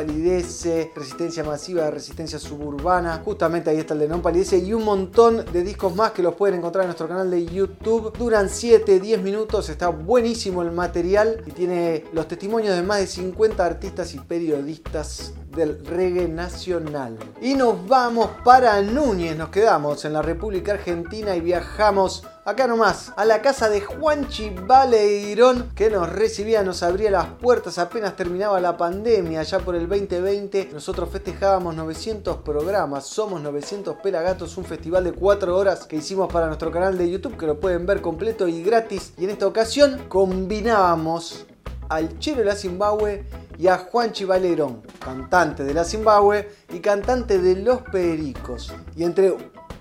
Resistencia 0.95 1.43
Masiva 1.43 1.91
Resistencia 1.91 2.39
Suburbana, 2.39 3.21
justamente 3.23 3.69
ahí 3.69 3.77
está 3.77 3.93
el 3.93 3.99
de 4.01 4.07
Non 4.07 4.21
Palidece 4.21 4.57
y 4.57 4.73
un 4.73 4.83
montón 4.83 5.45
de 5.51 5.62
discos 5.62 5.95
más 5.95 6.12
que 6.12 6.23
los 6.23 6.36
pueden 6.36 6.60
encontrar 6.60 6.83
en 6.83 6.88
nuestro 6.88 7.07
canal 7.07 7.29
de 7.29 7.45
YouTube. 7.45 8.17
Duran 8.17 8.47
7-10 8.47 9.21
minutos, 9.21 9.69
está 9.69 9.89
buenísimo 9.89 10.62
el 10.62 10.71
material 10.71 11.43
y 11.45 11.51
tiene 11.51 12.05
los 12.13 12.27
testimonios 12.27 12.75
de 12.75 12.83
más 12.83 12.99
de 12.99 13.07
50 13.07 13.65
artistas 13.65 14.13
y 14.13 14.19
periodistas 14.19 15.33
del 15.55 15.86
reggae 15.86 16.27
nacional. 16.27 17.17
Y 17.41 17.55
nos 17.55 17.88
vamos 17.88 18.29
para 18.45 18.81
Núñez, 18.81 19.36
nos 19.36 19.49
quedamos 19.49 20.05
en 20.05 20.13
la 20.13 20.21
República 20.21 20.73
Argentina 20.73 21.36
y 21.36 21.41
viajamos 21.41 22.23
acá 22.47 22.65
nomás 22.65 23.12
a 23.17 23.25
la 23.25 23.41
casa 23.41 23.69
de 23.69 23.81
Juanchi 23.81 24.51
Baleirón 24.51 25.69
que 25.75 25.89
nos 25.89 26.07
recibía, 26.07 26.63
nos 26.63 26.81
abría 26.81 27.12
las 27.12 27.25
puertas 27.25 27.77
apenas 27.77 28.15
terminaba 28.15 28.62
la 28.62 28.77
pandemia, 28.77 29.43
ya 29.43 29.60
por 29.60 29.75
el 29.75 29.89
2020 29.89 30.69
nosotros 30.71 31.10
festejábamos 31.12 31.75
900 31.75 32.38
programas, 32.38 33.05
somos 33.05 33.41
900 33.41 33.97
Pelagatos, 33.97 34.55
un 34.55 34.63
festival 34.63 35.03
de 35.03 35.12
4 35.12 35.57
horas 35.57 35.86
que 35.86 35.97
hicimos 35.97 36.31
para 36.31 36.47
nuestro 36.47 36.71
canal 36.71 36.97
de 36.97 37.12
YouTube 37.12 37.36
que 37.36 37.47
lo 37.47 37.60
pueden 37.60 37.86
ver 37.86 38.01
completo 38.01 38.47
y 38.47 38.63
gratis. 38.63 39.12
Y 39.17 39.25
en 39.25 39.31
esta 39.31 39.45
ocasión 39.45 40.05
combinábamos 40.07 41.45
al 41.89 42.17
Chelo 42.19 42.39
de 42.39 42.45
la 42.45 42.55
Zimbabue 42.55 43.25
y 43.57 43.67
a 43.67 43.77
Juanchi 43.77 44.23
Valerón, 44.23 44.83
cantante 45.03 45.65
de 45.65 45.73
la 45.73 45.83
Zimbabue 45.83 46.49
y 46.69 46.79
cantante 46.79 47.39
de 47.39 47.57
Los 47.57 47.81
Pericos. 47.81 48.73
Y 48.95 49.03
entre 49.03 49.36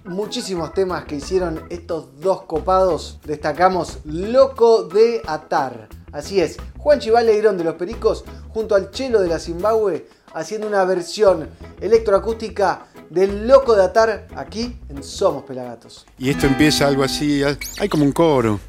muchísimos 0.06 0.72
temas 0.72 1.04
que 1.04 1.16
hicieron 1.16 1.62
estos 1.70 2.20
dos 2.20 2.42
copados, 2.42 3.18
destacamos 3.24 3.98
Loco 4.04 4.84
de 4.84 5.22
Atar. 5.26 5.88
Así 6.12 6.40
es, 6.40 6.56
Juanchi 6.78 7.10
Valerón 7.10 7.58
de 7.58 7.64
Los 7.64 7.74
Pericos 7.74 8.24
junto 8.48 8.74
al 8.74 8.90
Chelo 8.90 9.20
de 9.20 9.28
la 9.28 9.38
Zimbabue 9.38 10.08
haciendo 10.32 10.66
una 10.66 10.84
versión 10.84 11.48
electroacústica 11.80 12.86
del 13.10 13.46
Loco 13.46 13.74
de 13.74 13.84
Atar 13.84 14.28
aquí 14.36 14.78
en 14.88 15.02
Somos 15.02 15.44
Pelagatos. 15.44 16.06
Y 16.18 16.30
esto 16.30 16.46
empieza 16.46 16.86
algo 16.86 17.02
así, 17.02 17.42
hay 17.78 17.88
como 17.88 18.04
un 18.04 18.12
coro. 18.12 18.60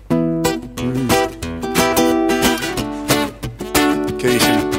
¿Qué 4.17 4.27
dicen? 4.27 4.69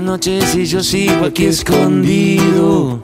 Las 0.00 0.06
noches 0.06 0.54
y 0.54 0.64
yo 0.64 0.82
sigo 0.82 1.26
aquí 1.26 1.46
escondido. 1.46 3.00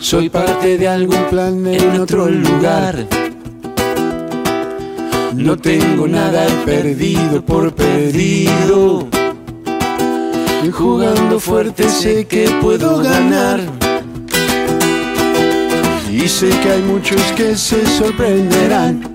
Soy 0.00 0.28
parte 0.28 0.78
de 0.78 0.88
algún 0.88 1.24
plan 1.30 1.66
en 1.66 2.00
otro 2.00 2.28
lugar. 2.28 3.06
No 5.34 5.56
tengo 5.56 6.06
nada 6.06 6.46
perdido 6.64 7.44
por 7.44 7.74
perdido. 7.74 9.08
Jugando 10.72 11.40
fuerte 11.40 11.88
sé 11.88 12.24
que 12.26 12.48
puedo 12.60 12.98
ganar. 12.98 13.60
Y 16.10 16.28
sé 16.28 16.50
que 16.62 16.70
hay 16.70 16.82
muchos 16.82 17.20
que 17.32 17.56
se 17.56 17.84
sorprenderán. 17.86 19.14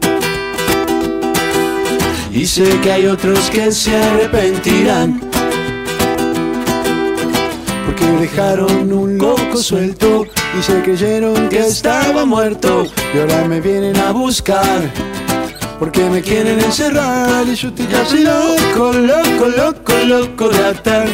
Y 2.34 2.46
sé 2.46 2.80
que 2.82 2.92
hay 2.92 3.06
otros 3.06 3.50
que 3.50 3.72
se 3.72 3.96
arrepentirán. 3.96 5.27
Porque 8.08 8.22
dejaron 8.22 8.94
un 8.94 9.18
loco 9.18 9.58
suelto 9.58 10.26
y 10.58 10.64
se 10.64 10.82
creyeron 10.82 11.50
que 11.50 11.60
estaba 11.60 12.24
muerto. 12.26 12.86
Y 13.14 13.20
ahora 13.20 13.46
me 13.48 13.60
vienen 13.60 13.98
a 13.98 14.12
buscar. 14.12 14.80
Porque 15.78 16.10
me 16.10 16.22
quieren 16.22 16.60
encerrar 16.60 17.46
y 17.48 17.56
yo 17.56 17.68
estoy 17.68 17.86
casi 17.88 18.24
loco, 18.24 18.94
loco, 18.94 19.48
loco, 19.58 19.94
loco 20.06 20.50
de 20.50 20.66
atar. 20.66 21.08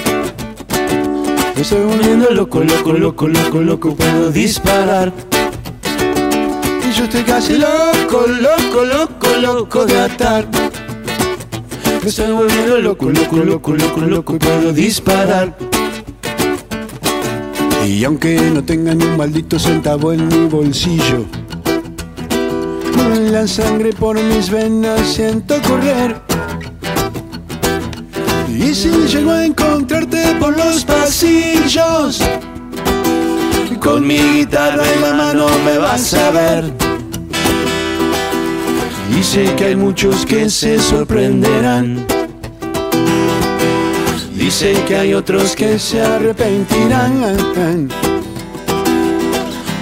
Me 1.56 1.62
estoy 1.62 1.84
volviendo 1.84 2.29
loco, 2.29 2.60
loco, 2.60 2.93
loco, 2.93 3.27
loco, 3.27 3.62
loco, 3.62 3.95
puedo 3.95 4.32
disparar. 4.32 5.12
Y 6.88 6.91
yo 6.91 7.06
estoy 7.06 7.23
casi 7.23 7.58
loco, 7.58 8.25
loco, 8.27 8.86
loco, 8.86 9.27
loco 9.41 9.86
de 9.86 9.99
atar. 9.99 10.47
Me 12.03 12.10
estoy 12.10 12.32
volviendo 12.32 12.77
loco, 12.79 13.10
loco, 13.10 13.38
loco, 13.38 13.73
loco, 13.73 14.01
loco, 14.01 14.38
puedo 14.38 14.71
disparar. 14.73 15.72
Y 17.85 18.03
aunque 18.05 18.39
no 18.53 18.63
tenga 18.63 18.93
ni 18.93 19.05
un 19.05 19.17
maldito 19.17 19.59
centavo 19.59 20.13
en 20.13 20.27
mi 20.27 20.47
bolsillo, 20.47 21.25
la 23.31 23.47
sangre 23.47 23.91
por 23.93 24.21
mis 24.21 24.49
venas 24.49 25.01
siento 25.07 25.55
correr. 25.67 26.15
Y 28.47 28.73
si 28.73 28.89
llego 29.07 29.31
a 29.31 29.45
encontrarte 29.45 30.35
por 30.39 30.55
los 30.57 30.83
pasillos, 30.85 32.21
Con 33.81 34.07
mi 34.07 34.17
guitarra 34.17 34.83
en 34.93 35.01
la 35.01 35.13
mano 35.13 35.47
me 35.65 35.77
vas 35.77 36.13
a 36.13 36.31
ver. 36.31 36.71
Y 39.17 39.21
sé 39.23 39.53
que 39.55 39.65
hay 39.65 39.75
muchos 39.75 40.25
que 40.25 40.49
se 40.49 40.79
sorprenderán. 40.79 42.12
Sé 44.53 44.73
que 44.87 44.95
hay 44.95 45.15
otros 45.15 45.55
que 45.55 45.79
se 45.79 45.99
arrepentirán. 45.99 47.89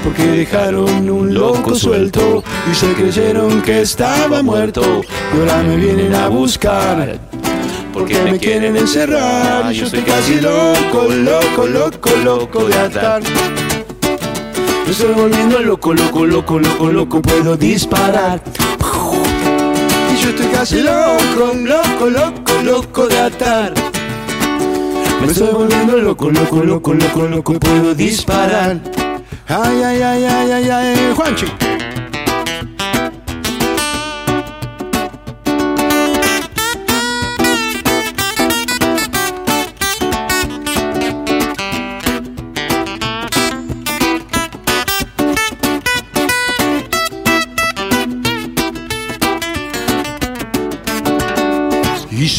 porque 0.01 0.23
dejaron 0.23 1.09
un 1.09 1.33
loco 1.33 1.75
suelto 1.75 2.41
y 2.71 2.73
se 2.73 2.93
creyeron 2.93 3.61
que 3.61 3.81
estaba 3.81 4.41
muerto. 4.41 5.01
Y 5.35 5.39
ahora 5.39 5.61
me 5.61 5.75
vienen 5.75 6.15
a 6.15 6.29
buscar 6.29 7.19
porque 7.93 8.17
me 8.23 8.39
quieren 8.39 8.77
encerrar. 8.77 9.73
Y 9.73 9.75
yo 9.75 9.85
estoy 9.87 10.03
casi 10.03 10.39
loco, 10.39 11.09
loco, 11.09 11.67
loco, 11.67 12.09
loco 12.23 12.63
de 12.63 12.79
atar. 12.79 13.21
Me 14.85 14.91
estoy 14.91 15.13
volviendo 15.13 15.59
loco, 15.59 15.93
loco, 15.93 16.25
loco, 16.25 16.59
loco, 16.59 16.87
loco, 16.87 17.21
puedo 17.21 17.57
disparar. 17.57 18.41
Y 20.13 20.23
yo 20.23 20.29
estoy 20.29 20.47
casi 20.47 20.81
loco, 20.81 21.53
loco, 21.55 22.09
loco, 22.09 22.53
loco 22.63 23.07
de 23.07 23.19
atar. 23.19 23.90
Me 25.21 25.27
estoy 25.27 25.53
volviendo 25.53 25.97
loco, 25.97 26.31
loco, 26.31 26.63
loco, 26.63 26.93
loco, 26.93 27.27
loco, 27.27 27.59
puedo 27.59 27.93
disparar. 27.93 28.79
Ay, 29.47 29.83
ay, 29.83 30.01
ay, 30.01 30.23
ay, 30.25 30.51
ay, 30.51 30.69
ay, 30.69 31.13
Juanchi. 31.15 31.70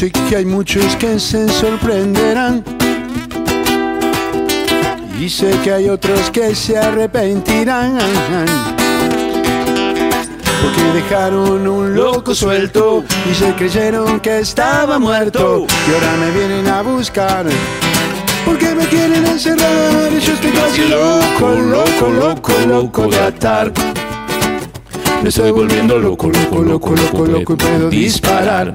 Sé 0.03 0.11
que 0.11 0.35
hay 0.35 0.45
muchos 0.45 0.97
que 0.97 1.17
se 1.21 1.49
sorprenderán. 1.49 2.65
Y 5.21 5.29
sé 5.29 5.57
que 5.63 5.73
hay 5.73 5.89
otros 5.89 6.29
que 6.33 6.57
se 6.57 6.77
arrepentirán. 6.77 7.99
Porque 10.61 10.83
dejaron 10.93 11.69
un 11.69 11.95
loco 11.95 12.35
suelto 12.35 13.05
y 13.31 13.35
se 13.35 13.55
creyeron 13.55 14.19
que 14.19 14.41
estaba 14.41 14.99
muerto. 14.99 15.67
Y 15.89 15.95
ahora 15.95 16.17
me 16.19 16.31
vienen 16.33 16.67
a 16.67 16.83
buscar. 16.83 17.47
Porque 18.45 18.75
me 18.75 18.87
quieren 18.87 19.25
encerrar 19.25 20.11
y 20.13 20.19
yo 20.19 20.33
estoy 20.33 20.51
casi 20.51 20.89
loco, 20.89 21.49
loco, 21.49 22.09
loco, 22.11 22.53
loco 22.67 23.07
de 23.07 23.21
atar. 23.21 23.73
Me 25.23 25.29
estoy 25.29 25.53
volviendo 25.53 25.97
loco, 25.97 26.29
loco, 26.29 26.61
loco, 26.61 26.91
loco, 26.91 27.25
loco, 27.25 27.53
y 27.53 27.57
puedo 27.57 27.89
disparar. 27.89 28.75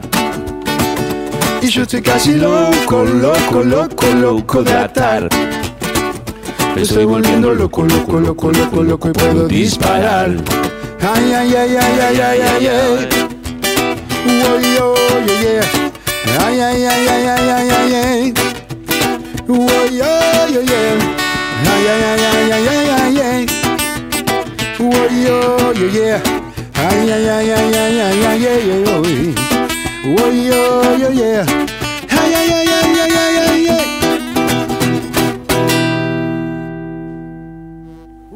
Y 1.61 1.67
yo 1.69 1.81
estoy 1.83 2.01
casi 2.01 2.35
loco, 2.35 3.03
loco, 3.03 3.63
loco, 3.63 4.05
loco 4.13 4.63
de 4.63 4.73
atar. 4.73 5.27
Estoy 6.75 7.05
volviendo 7.05 7.53
loco, 7.53 7.83
loco, 7.83 8.19
loco, 8.19 8.51
loco, 8.51 8.83
loco, 8.83 9.09
y 9.09 9.11
puedo 9.11 9.47
disparar. 9.47 10.29
Ay, 11.01 11.33
ay, 11.33 11.55
ay, 11.55 11.75
ay, 11.75 11.99
ay, 11.99 12.19
ay, 12.19 12.41
ay, 12.41 12.67
ay. 12.67 13.09
Uy, 14.27 14.77
oh, 14.79 14.95
yeah, 15.25 15.41
yeah. 15.41 16.45
Ay, 16.45 16.59
ay, 16.59 16.83
ay, 16.83 17.07
ay, 17.07 17.27
ay, 17.27 17.49
ay, 17.49 17.69
ay, 17.71 17.93
ay. 17.95 18.33
Uy, 19.47 20.01
oh, 20.01 20.47
yeah. 20.49 20.97
Ay, 21.65 21.87
ay, 21.87 22.03
ay, 22.03 22.25
ay, 22.29 22.51
ay, 22.51 22.67
ay, 22.67 22.89
ay, 22.97 23.19
ay. 23.19 23.45
Uy, 24.79 25.27
oh, 25.29 25.73
yeah, 25.73 25.91
yeah. 25.91 26.21
Ay, 26.75 27.11
ay, 27.11 27.27
ay, 27.27 27.49
ay, 27.49 27.73
ay, 27.73 27.99
ay, 27.99 28.21
ay, 28.23 28.45
ay, 28.45 28.71
ay, 28.85 29.46
oh, 30.15 30.31
yeah, 30.31 31.09
yeah. 31.09 31.45
Ay, 32.09 32.33
ay, 32.33 32.51
ay, 32.51 32.67
ay, 32.67 32.99
ay, 32.99 33.11
ay, 33.11 33.37
ay, 33.37 33.67
ay. 33.67 33.97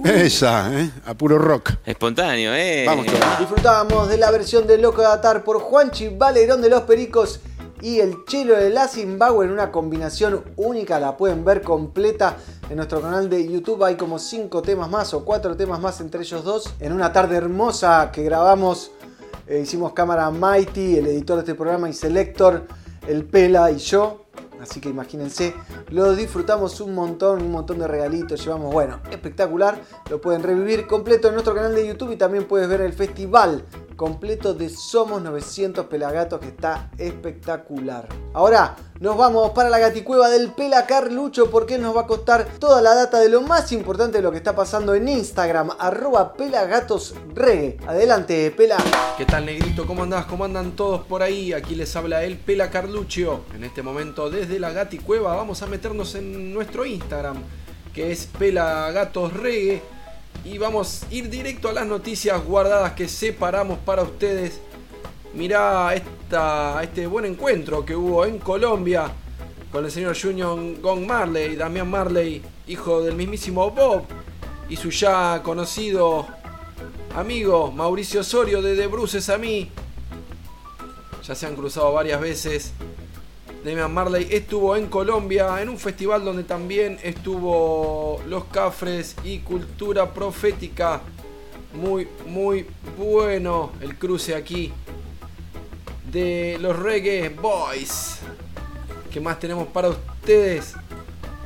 Esa, 0.03 0.73
¿eh? 0.79 0.91
A 1.05 1.13
puro 1.13 1.37
rock. 1.37 1.73
Espontáneo, 1.85 2.53
¿eh? 2.53 2.83
Vamos 2.85 3.05
todos. 3.05 3.39
Disfrutábamos 3.39 4.09
de 4.09 4.17
la 4.17 4.31
versión 4.31 4.67
de 4.67 4.77
Loco 4.77 5.01
de 5.01 5.07
Atar 5.07 5.43
por 5.43 5.59
Juanchi 5.59 6.09
Valerón 6.09 6.61
de 6.61 6.69
los 6.69 6.81
Pericos 6.81 7.39
y 7.81 7.99
el 7.99 8.25
Chelo 8.25 8.55
de 8.55 8.69
la 8.69 8.87
Zimbabue 8.87 9.45
en 9.45 9.51
una 9.51 9.71
combinación 9.71 10.43
única. 10.57 10.99
La 10.99 11.15
pueden 11.15 11.45
ver 11.45 11.61
completa 11.61 12.35
en 12.69 12.75
nuestro 12.77 13.01
canal 13.01 13.29
de 13.29 13.47
YouTube. 13.49 13.83
Hay 13.83 13.95
como 13.95 14.19
5 14.19 14.61
temas 14.61 14.89
más 14.89 15.13
o 15.13 15.23
4 15.23 15.55
temas 15.55 15.79
más 15.79 16.01
entre 16.01 16.21
ellos 16.21 16.43
dos. 16.43 16.73
En 16.79 16.91
una 16.93 17.13
tarde 17.13 17.37
hermosa 17.37 18.11
que 18.11 18.23
grabamos, 18.23 18.91
eh, 19.47 19.59
hicimos 19.63 19.93
cámara 19.93 20.29
Mighty, 20.29 20.97
el 20.97 21.07
editor 21.07 21.37
de 21.37 21.41
este 21.41 21.55
programa 21.55 21.89
y 21.89 21.93
Selector, 21.93 22.67
el 23.07 23.25
Pela 23.25 23.71
y 23.71 23.77
yo. 23.77 24.25
Así 24.61 24.79
que 24.79 24.89
imagínense, 24.89 25.55
lo 25.89 26.15
disfrutamos 26.15 26.79
un 26.81 26.93
montón, 26.93 27.41
un 27.41 27.51
montón 27.51 27.79
de 27.79 27.87
regalitos, 27.87 28.43
llevamos, 28.45 28.71
bueno, 28.71 28.99
espectacular. 29.09 29.81
Lo 30.09 30.21
pueden 30.21 30.43
revivir 30.43 30.85
completo 30.85 31.29
en 31.29 31.33
nuestro 31.33 31.55
canal 31.55 31.73
de 31.73 31.87
YouTube 31.87 32.11
y 32.11 32.15
también 32.15 32.47
puedes 32.47 32.69
ver 32.69 32.81
el 32.81 32.93
festival 32.93 33.65
completo 33.95 34.53
de 34.53 34.69
Somos 34.69 35.21
900 35.23 35.87
Pelagatos 35.87 36.39
que 36.39 36.49
está 36.49 36.91
espectacular. 36.99 38.07
Ahora 38.33 38.75
nos 39.01 39.17
vamos 39.17 39.49
para 39.53 39.71
la 39.71 39.79
gaticueva 39.79 40.29
del 40.29 40.51
Pela 40.51 40.85
Carlucho 40.85 41.49
porque 41.49 41.79
nos 41.79 41.97
va 41.97 42.01
a 42.01 42.05
contar 42.07 42.45
toda 42.59 42.83
la 42.83 42.93
data 42.93 43.19
de 43.19 43.29
lo 43.29 43.41
más 43.41 43.71
importante 43.71 44.19
de 44.19 44.21
lo 44.21 44.29
que 44.29 44.37
está 44.37 44.55
pasando 44.55 44.93
en 44.93 45.07
Instagram, 45.07 45.71
arroba. 45.79 46.35
Adelante, 47.87 48.51
Pela. 48.51 48.77
¿Qué 49.17 49.25
tal, 49.25 49.47
negrito? 49.47 49.87
¿Cómo 49.87 50.03
andás? 50.03 50.27
¿Cómo 50.27 50.45
andan 50.45 50.75
todos 50.75 51.01
por 51.01 51.23
ahí? 51.23 51.51
Aquí 51.51 51.73
les 51.73 51.95
habla 51.95 52.23
el 52.23 52.37
Pela 52.37 52.69
Carluccio. 52.69 53.41
En 53.55 53.63
este 53.63 53.81
momento, 53.81 54.29
desde 54.29 54.59
la 54.59 54.71
gaticueva, 54.71 55.35
vamos 55.35 55.63
a 55.63 55.65
meternos 55.65 56.13
en 56.13 56.53
nuestro 56.53 56.85
Instagram, 56.85 57.37
que 57.95 58.11
es 58.11 58.27
Pela 58.27 58.91
Gatos 58.91 59.33
Reggae. 59.33 59.81
Y 60.45 60.59
vamos 60.59 61.01
a 61.01 61.13
ir 61.13 61.27
directo 61.31 61.69
a 61.69 61.73
las 61.73 61.87
noticias 61.87 62.45
guardadas 62.45 62.93
que 62.93 63.07
separamos 63.07 63.79
para 63.79 64.03
ustedes 64.03 64.61
mirá 65.33 65.93
esta, 65.93 66.81
este 66.83 67.07
buen 67.07 67.25
encuentro 67.25 67.85
que 67.85 67.95
hubo 67.95 68.25
en 68.25 68.39
Colombia 68.39 69.11
con 69.71 69.85
el 69.85 69.91
señor 69.91 70.19
Junior 70.19 70.59
Gong 70.81 71.05
Marley, 71.05 71.55
Damián 71.55 71.89
Marley, 71.89 72.41
hijo 72.67 73.01
del 73.01 73.15
mismísimo 73.15 73.71
Bob, 73.71 74.03
y 74.67 74.75
su 74.75 74.89
ya 74.89 75.41
conocido 75.43 76.27
amigo 77.15 77.71
Mauricio 77.71 78.21
Osorio 78.21 78.61
de 78.61 78.75
The 78.75 78.87
Bruces 78.87 79.29
a 79.29 79.37
mí. 79.37 79.69
Ya 81.23 81.35
se 81.35 81.45
han 81.45 81.55
cruzado 81.55 81.93
varias 81.93 82.19
veces. 82.19 82.73
Damian 83.63 83.93
Marley 83.93 84.27
estuvo 84.31 84.75
en 84.75 84.87
Colombia 84.87 85.61
en 85.61 85.69
un 85.69 85.77
festival 85.77 86.25
donde 86.25 86.43
también 86.43 86.99
estuvo 87.03 88.19
Los 88.27 88.45
Cafres 88.45 89.15
y 89.23 89.39
Cultura 89.39 90.11
Profética. 90.13 91.01
Muy, 91.73 92.09
muy 92.27 92.65
bueno 92.97 93.71
el 93.79 93.97
cruce 93.97 94.35
aquí 94.35 94.73
de 96.11 96.57
los 96.59 96.77
Reggae 96.77 97.29
Boys. 97.29 98.17
¿Qué 99.11 99.19
más 99.19 99.39
tenemos 99.39 99.67
para 99.67 99.89
ustedes? 99.89 100.73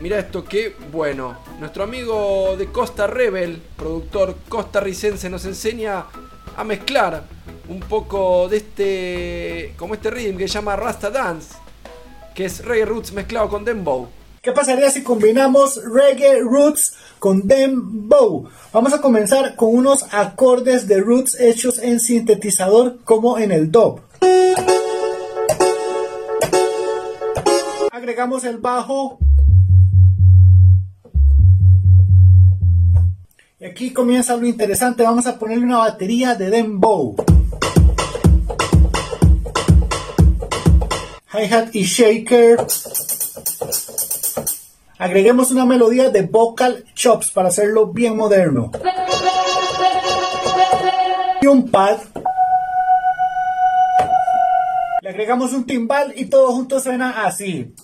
Mira 0.01 0.19
esto, 0.19 0.43
qué 0.43 0.75
bueno. 0.91 1.37
Nuestro 1.59 1.83
amigo 1.83 2.55
de 2.57 2.67
Costa 2.67 3.07
Rebel, 3.07 3.61
productor 3.77 4.35
costarricense, 4.49 5.29
nos 5.29 5.45
enseña 5.45 6.05
a 6.57 6.63
mezclar 6.63 7.23
un 7.69 7.79
poco 7.79 8.47
de 8.49 8.57
este, 8.57 9.73
como 9.77 9.93
este 9.93 10.11
ritmo 10.11 10.37
que 10.37 10.47
se 10.47 10.55
llama 10.55 10.75
Rasta 10.75 11.09
Dance, 11.09 11.55
que 12.33 12.45
es 12.45 12.63
reggae 12.65 12.85
roots 12.85 13.13
mezclado 13.13 13.49
con 13.49 13.63
dembow. 13.63 14.07
¿Qué 14.41 14.51
pasaría 14.51 14.89
si 14.91 15.01
combinamos 15.01 15.81
reggae 15.83 16.41
roots 16.41 16.93
con 17.17 17.47
dembow? 17.47 18.47
Vamos 18.71 18.93
a 18.93 19.01
comenzar 19.01 19.55
con 19.55 19.75
unos 19.75 20.05
acordes 20.11 20.87
de 20.87 21.01
roots 21.01 21.39
hechos 21.39 21.79
en 21.79 21.99
sintetizador 21.99 22.97
como 23.03 23.39
en 23.39 23.51
el 23.51 23.71
dub. 23.71 24.01
Agregamos 28.05 28.43
el 28.43 28.59
bajo. 28.59 29.17
Y 33.59 33.65
aquí 33.65 33.89
comienza 33.93 34.37
lo 34.37 34.45
interesante. 34.45 35.01
Vamos 35.01 35.25
a 35.25 35.39
ponerle 35.39 35.65
una 35.65 35.79
batería 35.79 36.35
de 36.35 36.51
dembow. 36.51 37.15
Hi-hat 41.33 41.73
y 41.73 41.81
shaker. 41.81 42.67
Agreguemos 44.99 45.49
una 45.49 45.65
melodía 45.65 46.11
de 46.11 46.21
vocal 46.21 46.85
chops 46.93 47.31
para 47.31 47.47
hacerlo 47.47 47.87
bien 47.87 48.15
moderno. 48.15 48.69
Y 51.41 51.47
un 51.47 51.71
pad 51.71 51.97
le 55.05 55.11
agregamos 55.11 55.53
un 55.53 55.67
timbal 55.67 56.13
y 56.15 56.25
todo 56.25 56.51
junto 56.51 56.79
suena 56.79 57.25
así. 57.27 57.75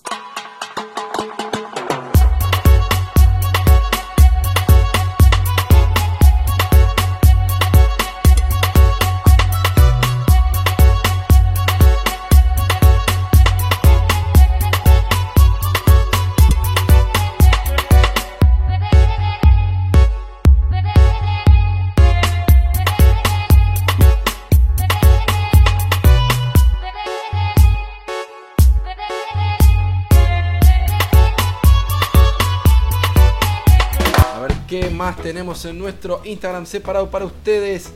En 35.42 35.80
nuestro 35.80 36.22
Instagram 36.24 36.68
separado 36.68 37.10
para 37.10 37.26
ustedes. 37.26 37.92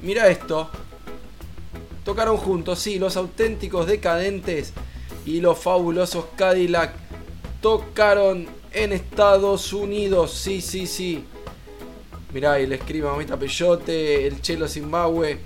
Mira 0.00 0.28
esto. 0.28 0.70
Tocaron 2.04 2.36
juntos, 2.36 2.78
sí, 2.78 2.98
los 3.00 3.16
auténticos 3.16 3.86
decadentes 3.86 4.72
y 5.26 5.40
los 5.40 5.58
fabulosos 5.58 6.26
Cadillac. 6.36 6.94
Tocaron 7.60 8.46
en 8.72 8.92
Estados 8.92 9.72
Unidos, 9.72 10.32
sí, 10.32 10.60
sí, 10.60 10.86
sí. 10.86 11.24
Mirá, 12.32 12.60
y 12.60 12.66
le 12.68 12.76
escribo 12.76 13.08
a 13.08 13.12
Mamita 13.12 13.36
Peyote, 13.36 14.26
el 14.26 14.40
Chelo 14.40 14.68
Zimbabue. 14.68 15.40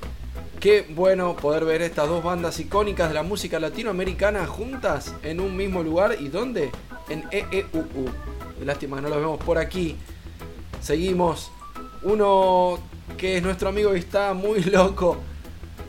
Qué 0.60 0.86
bueno 0.90 1.34
poder 1.34 1.64
ver 1.64 1.80
estas 1.80 2.08
dos 2.08 2.22
bandas 2.22 2.60
icónicas 2.60 3.08
de 3.08 3.14
la 3.14 3.22
música 3.22 3.58
latinoamericana 3.58 4.46
juntas 4.46 5.14
en 5.22 5.40
un 5.40 5.56
mismo 5.56 5.82
lugar. 5.82 6.16
¿Y 6.20 6.28
dónde? 6.28 6.70
En 7.08 7.24
EEUU. 7.30 8.10
Lástima 8.64 9.00
no 9.00 9.08
los 9.08 9.18
vemos 9.18 9.38
por 9.42 9.58
aquí. 9.58 9.96
Seguimos. 10.80 11.50
Uno 12.02 12.78
que 13.16 13.38
es 13.38 13.42
nuestro 13.42 13.68
amigo 13.68 13.94
y 13.94 14.00
está 14.00 14.34
muy 14.34 14.62
loco. 14.64 15.18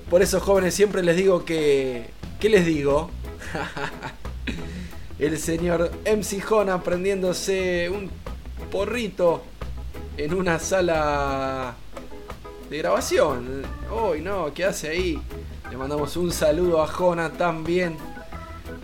Por 0.10 0.22
eso 0.22 0.40
jóvenes 0.40 0.74
siempre 0.74 1.04
les 1.04 1.18
digo 1.18 1.46
que... 1.46 2.12
¿Qué 2.40 2.50
les 2.50 2.66
digo? 2.66 3.10
El 5.20 5.38
señor 5.40 5.92
MC 6.06 6.42
Jona 6.42 6.84
prendiéndose 6.84 7.90
un 7.90 8.12
porrito 8.72 9.44
en 10.18 10.34
una 10.34 10.60
sala 10.60 11.76
de 12.70 12.78
grabación. 12.78 13.64
Uy, 13.92 14.22
no, 14.22 14.54
¿qué 14.54 14.66
hace 14.66 14.90
ahí? 14.90 15.20
Le 15.70 15.78
mandamos 15.78 16.16
un 16.18 16.32
saludo 16.32 16.82
a 16.82 16.88
Jona 16.88 17.32
también. 17.32 17.98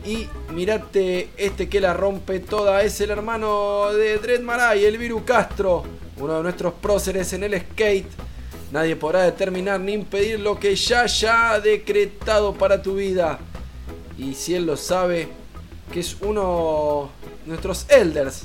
Y 0.05 0.27
mirate, 0.51 1.29
este 1.37 1.69
que 1.69 1.79
la 1.79 1.93
rompe 1.93 2.39
toda 2.39 2.83
es 2.83 2.99
el 3.01 3.09
hermano 3.09 3.93
de 3.93 4.17
Dread 4.17 4.41
Maray, 4.41 4.85
el 4.85 4.97
Viru 4.97 5.23
Castro 5.23 5.83
uno 6.17 6.37
de 6.37 6.43
nuestros 6.43 6.73
próceres 6.73 7.33
en 7.33 7.43
el 7.43 7.59
skate. 7.59 8.09
Nadie 8.71 8.95
podrá 8.95 9.23
determinar 9.23 9.79
ni 9.79 9.93
impedir 9.93 10.39
lo 10.39 10.59
que 10.59 10.75
ya 10.75 11.05
ya 11.05 11.51
ha 11.51 11.59
decretado 11.59 12.53
para 12.53 12.81
tu 12.81 12.95
vida. 12.95 13.39
Y 14.17 14.33
si 14.33 14.55
él 14.55 14.65
lo 14.65 14.77
sabe, 14.77 15.27
que 15.91 15.99
es 15.99 16.17
uno 16.21 17.09
de 17.43 17.49
nuestros 17.49 17.85
elders 17.89 18.43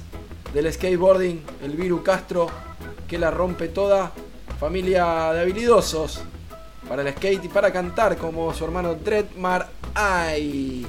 del 0.53 0.73
skateboarding, 0.73 1.42
el 1.62 1.77
Viru 1.77 2.03
Castro, 2.03 2.49
que 3.07 3.18
la 3.18 3.31
rompe 3.31 3.68
toda. 3.68 4.12
Familia 4.59 5.33
de 5.35 5.42
habilidosos 5.42 6.21
para 6.88 7.03
el 7.03 7.14
skate 7.14 7.44
y 7.44 7.49
para 7.49 7.73
cantar, 7.73 8.16
como 8.16 8.53
su 8.53 8.64
hermano 8.64 8.97
Dreadmar 8.97 9.68
Ay. 9.94 10.85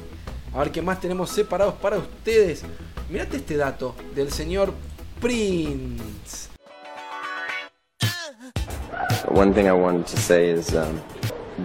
A 0.54 0.60
ver 0.60 0.72
qué 0.72 0.82
más 0.82 1.00
tenemos 1.00 1.30
separados 1.30 1.76
para 1.76 1.98
ustedes. 1.98 2.64
Mirate 3.10 3.38
este 3.38 3.58
dato 3.58 3.96
del 4.16 4.32
señor 4.32 4.74
Prince. 5.22 6.50
one 9.32 9.54
thing 9.54 9.68
I 9.68 9.74
wanted 9.74 10.08
to 10.08 10.18
say 10.18 10.50
is 10.50 10.76
um, 10.76 11.02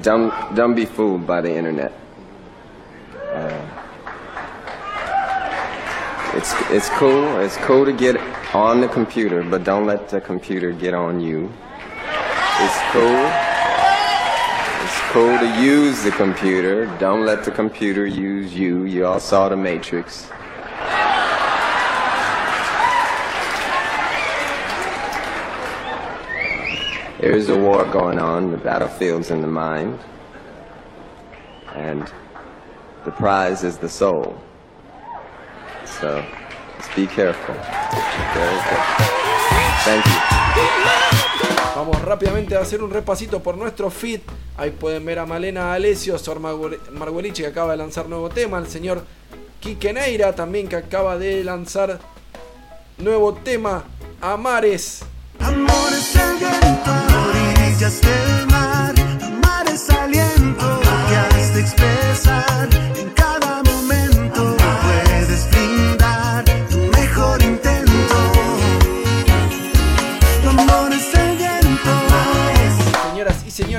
don't, 0.02 0.32
don't 0.54 0.74
be 0.74 0.84
fooled 0.84 1.26
by 1.26 1.40
the 1.40 1.54
internet. 1.54 1.92
Uh, 3.32 3.66
it's, 6.34 6.52
it's 6.70 6.88
cool. 6.90 7.40
It's 7.40 7.56
cool 7.58 7.84
to 7.84 7.92
get 7.92 8.16
on 8.54 8.80
the 8.80 8.88
computer, 8.88 9.42
but 9.42 9.64
don't 9.64 9.86
let 9.86 10.08
the 10.08 10.20
computer 10.20 10.72
get 10.72 10.94
on 10.94 11.20
you. 11.20 11.52
It's 12.60 12.78
cool. 12.92 13.53
Cool 15.14 15.38
to 15.38 15.62
use 15.62 16.02
the 16.02 16.10
computer. 16.10 16.86
Don't 16.98 17.24
let 17.24 17.44
the 17.44 17.52
computer 17.52 18.04
use 18.04 18.52
you. 18.52 18.82
You 18.82 19.06
all 19.06 19.20
saw 19.20 19.48
the 19.48 19.56
Matrix. 19.56 20.28
There 27.20 27.30
is 27.30 27.48
a 27.48 27.56
war 27.56 27.84
going 27.92 28.18
on, 28.18 28.50
the 28.50 28.56
battlefield's 28.56 29.30
in 29.30 29.40
the 29.40 29.46
mind, 29.46 30.00
and 31.76 32.12
the 33.04 33.12
prize 33.12 33.62
is 33.62 33.78
the 33.78 33.88
soul. 33.88 34.36
So, 35.84 36.26
just 36.76 36.92
be 36.96 37.06
careful. 37.06 37.54
Thank 39.84 40.06
you. 40.06 41.43
Vamos 41.74 42.00
rápidamente 42.02 42.56
a 42.56 42.60
hacer 42.60 42.82
un 42.84 42.90
repasito 42.90 43.42
por 43.42 43.56
nuestro 43.56 43.90
feed. 43.90 44.20
Ahí 44.56 44.70
pueden 44.70 45.04
ver 45.04 45.18
a 45.18 45.26
Malena 45.26 45.74
Alessio, 45.74 46.16
Sor 46.18 46.38
Marguerite 46.38 47.42
que 47.42 47.48
acaba 47.48 47.72
de 47.72 47.78
lanzar 47.78 48.08
nuevo 48.08 48.28
tema, 48.28 48.58
el 48.58 48.68
señor 48.68 49.04
Quique 49.58 49.92
también 50.36 50.68
que 50.68 50.76
acaba 50.76 51.18
de 51.18 51.42
lanzar 51.42 51.98
nuevo 52.98 53.34
tema, 53.34 53.82
Amares. 54.20 55.00
Amor 55.40 55.92
es 55.92 56.14
el 56.14 56.36
viento 56.38 56.90
a 56.90 57.26
orillas 57.28 58.00
del 58.00 58.46
mar, 58.46 58.94
amar 59.22 59.68
es 59.68 59.90
aliento 59.90 60.80
que 61.08 61.16
has 61.16 61.54
de 61.54 61.60
expresar 61.60 62.68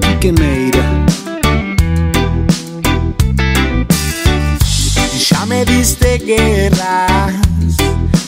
Quique 0.00 0.32
Neira 0.32 0.57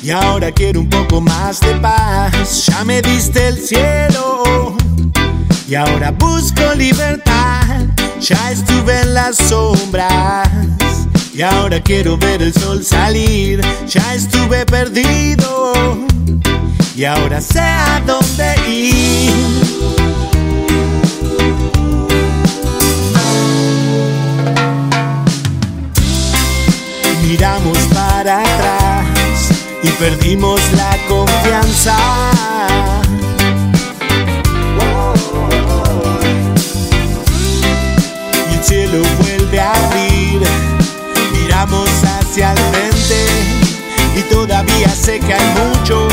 y 0.02 0.10
ahora 0.10 0.50
quiero 0.52 0.80
un 0.80 0.88
poco 0.88 1.20
más 1.20 1.60
de 1.60 1.74
paz. 1.76 2.66
Ya 2.66 2.82
me 2.84 3.02
diste 3.02 3.48
el 3.48 3.58
cielo 3.58 4.74
y 5.68 5.74
ahora 5.74 6.10
busco 6.12 6.62
libertad. 6.76 7.84
Ya 8.18 8.52
estuve 8.52 9.02
en 9.02 9.12
las 9.12 9.36
sombras 9.36 10.48
y 11.34 11.42
ahora 11.42 11.82
quiero 11.82 12.16
ver 12.16 12.40
el 12.40 12.54
sol 12.54 12.82
salir. 12.82 13.60
Ya 13.86 14.14
estuve 14.14 14.64
perdido 14.64 15.74
y 16.96 17.04
ahora 17.04 17.42
sé 17.42 17.60
a 17.60 18.02
dónde 18.06 18.54
ir. 18.66 19.70
miramos 27.30 27.89
para 28.22 28.42
atrás 28.42 29.48
y 29.83 29.88
perdimos 29.92 30.61
la 30.76 30.94
confianza. 31.09 31.96
Y 38.50 38.54
el 38.59 38.62
cielo 38.62 39.02
vuelve 39.20 39.59
a 39.59 39.72
abrir, 39.72 40.42
miramos 41.33 41.88
hacia 42.04 42.52
el 42.52 42.59
frente 42.59 43.26
y 44.18 44.22
todavía 44.35 44.90
sé 44.90 45.18
que 45.18 45.33
hay 45.33 45.54
mucho, 45.54 46.06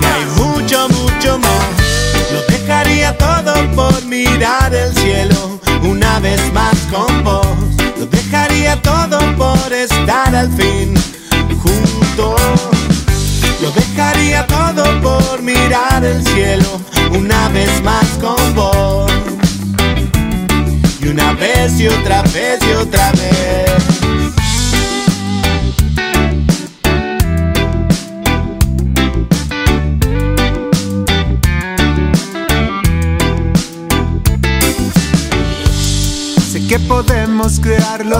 que 0.00 0.06
hay 0.06 0.24
mucho, 0.36 0.88
mucho 0.90 1.38
más. 1.40 1.66
Lo 2.32 2.42
dejaría 2.56 3.18
todo 3.18 3.52
por 3.74 4.04
mirar 4.04 4.72
el 4.72 4.94
cielo 4.94 5.58
una 5.82 6.20
vez 6.20 6.40
más 6.52 6.76
con 6.92 7.24
vos. 7.24 7.46
Lo 7.98 8.06
dejaría 8.06 8.80
todo 8.80 9.18
por 9.36 9.72
estar 9.72 10.36
al 10.36 10.48
fin 10.52 10.94
todo 14.46 14.84
por 15.00 15.42
mirar 15.42 16.04
el 16.04 16.24
cielo 16.26 16.80
una 17.12 17.48
vez 17.48 17.82
más 17.82 18.06
con 18.20 18.54
vos. 18.54 19.10
Y 21.00 21.08
una 21.08 21.32
vez 21.34 21.78
y 21.80 21.88
otra 21.88 22.22
vez 22.22 22.58
y 22.68 22.72
otra 22.72 23.12
vez. 23.12 23.82
Sé 36.52 36.66
que 36.66 36.78
podemos 36.80 37.58
crearlo, 37.60 38.18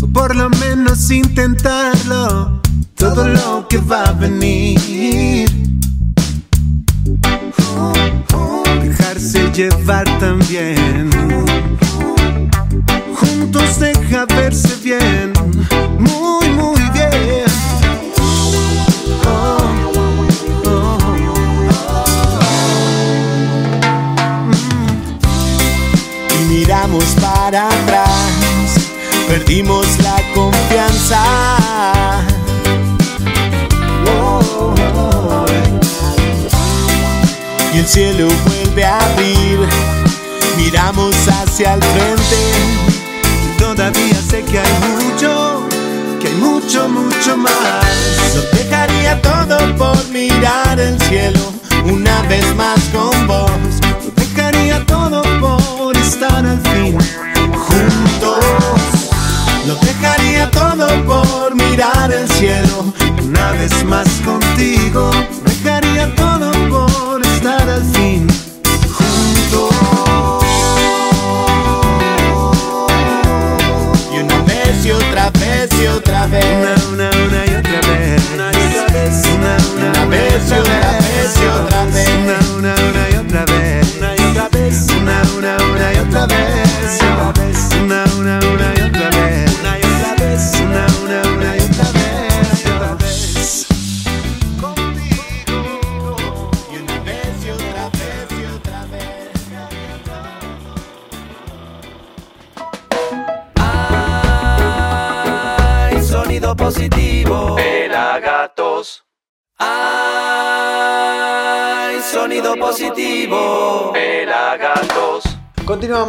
o 0.00 0.06
por 0.12 0.36
lo 0.36 0.48
menos 0.50 1.10
intentarlo. 1.10 2.60
Todo 2.96 3.28
lo 3.28 3.53
que 4.24 4.30
va 4.30 4.53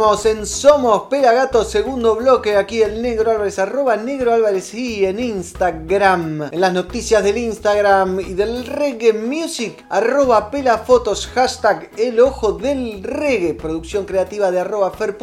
En 0.06 0.46
Somos 0.46 1.08
Pelagatos, 1.10 1.68
segundo 1.68 2.14
bloque. 2.14 2.56
Aquí 2.56 2.80
el 2.80 3.02
Negro 3.02 3.32
Álvarez, 3.32 3.58
arroba 3.58 3.96
Negro 3.96 4.32
Álvarez 4.32 4.72
y 4.72 5.04
en 5.04 5.18
Instagram. 5.18 6.42
En 6.52 6.60
las 6.60 6.72
noticias 6.72 7.24
del 7.24 7.36
Instagram 7.36 8.20
y 8.20 8.34
del 8.34 8.66
Reggae 8.66 9.12
Music, 9.12 9.84
arroba 9.90 10.48
Pelafotos, 10.48 11.26
hashtag 11.26 11.90
El 11.96 12.20
Ojo 12.20 12.52
del 12.52 13.02
Reggae. 13.02 13.54
Producción 13.54 14.04
creativa 14.04 14.52
de 14.52 14.60
arroba 14.60 14.92
Fer. 14.92 15.18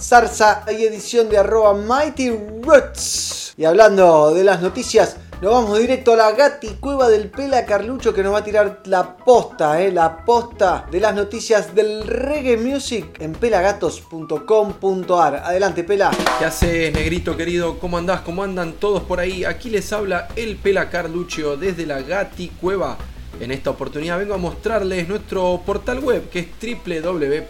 Zarza 0.00 0.64
y 0.70 0.84
edición 0.84 1.28
de 1.28 1.38
arroba 1.38 1.74
Mighty 1.74 2.30
Roots. 2.62 3.54
Y 3.56 3.64
hablando 3.64 4.32
de 4.32 4.44
las 4.44 4.62
noticias, 4.62 5.16
nos 5.40 5.52
vamos 5.52 5.78
directo 5.78 6.12
a 6.12 6.16
la 6.16 6.32
gati 6.32 6.68
cueva 6.80 7.08
del 7.08 7.30
Pela 7.30 7.64
Carlucho 7.64 8.12
que 8.14 8.22
nos 8.22 8.34
va 8.34 8.38
a 8.38 8.44
tirar 8.44 8.80
la 8.84 9.16
posta, 9.16 9.82
eh, 9.82 9.90
la 9.92 10.24
posta 10.24 10.86
de 10.90 11.00
las 11.00 11.14
noticias 11.14 11.72
del 11.74 12.06
reggae 12.06 12.56
music 12.56 13.20
en 13.20 13.32
pelagatos.com.ar. 13.32 15.36
Adelante, 15.36 15.84
Pela. 15.84 16.10
¿Qué 16.38 16.44
haces, 16.44 16.92
negrito 16.94 17.36
querido? 17.36 17.78
¿Cómo 17.78 17.98
andás? 17.98 18.22
¿Cómo 18.22 18.42
andan 18.42 18.72
todos 18.74 19.02
por 19.02 19.20
ahí? 19.20 19.44
Aquí 19.44 19.70
les 19.70 19.92
habla 19.92 20.28
el 20.36 20.56
Pela 20.56 20.90
Carluccio 20.90 21.56
desde 21.56 21.86
la 21.86 22.00
Gati 22.00 22.48
Cueva. 22.60 22.96
En 23.40 23.50
esta 23.50 23.70
oportunidad 23.70 24.18
vengo 24.18 24.34
a 24.34 24.38
mostrarles 24.38 25.08
nuestro 25.08 25.60
portal 25.66 25.98
web 25.98 26.28
que 26.30 26.38
es 26.38 26.46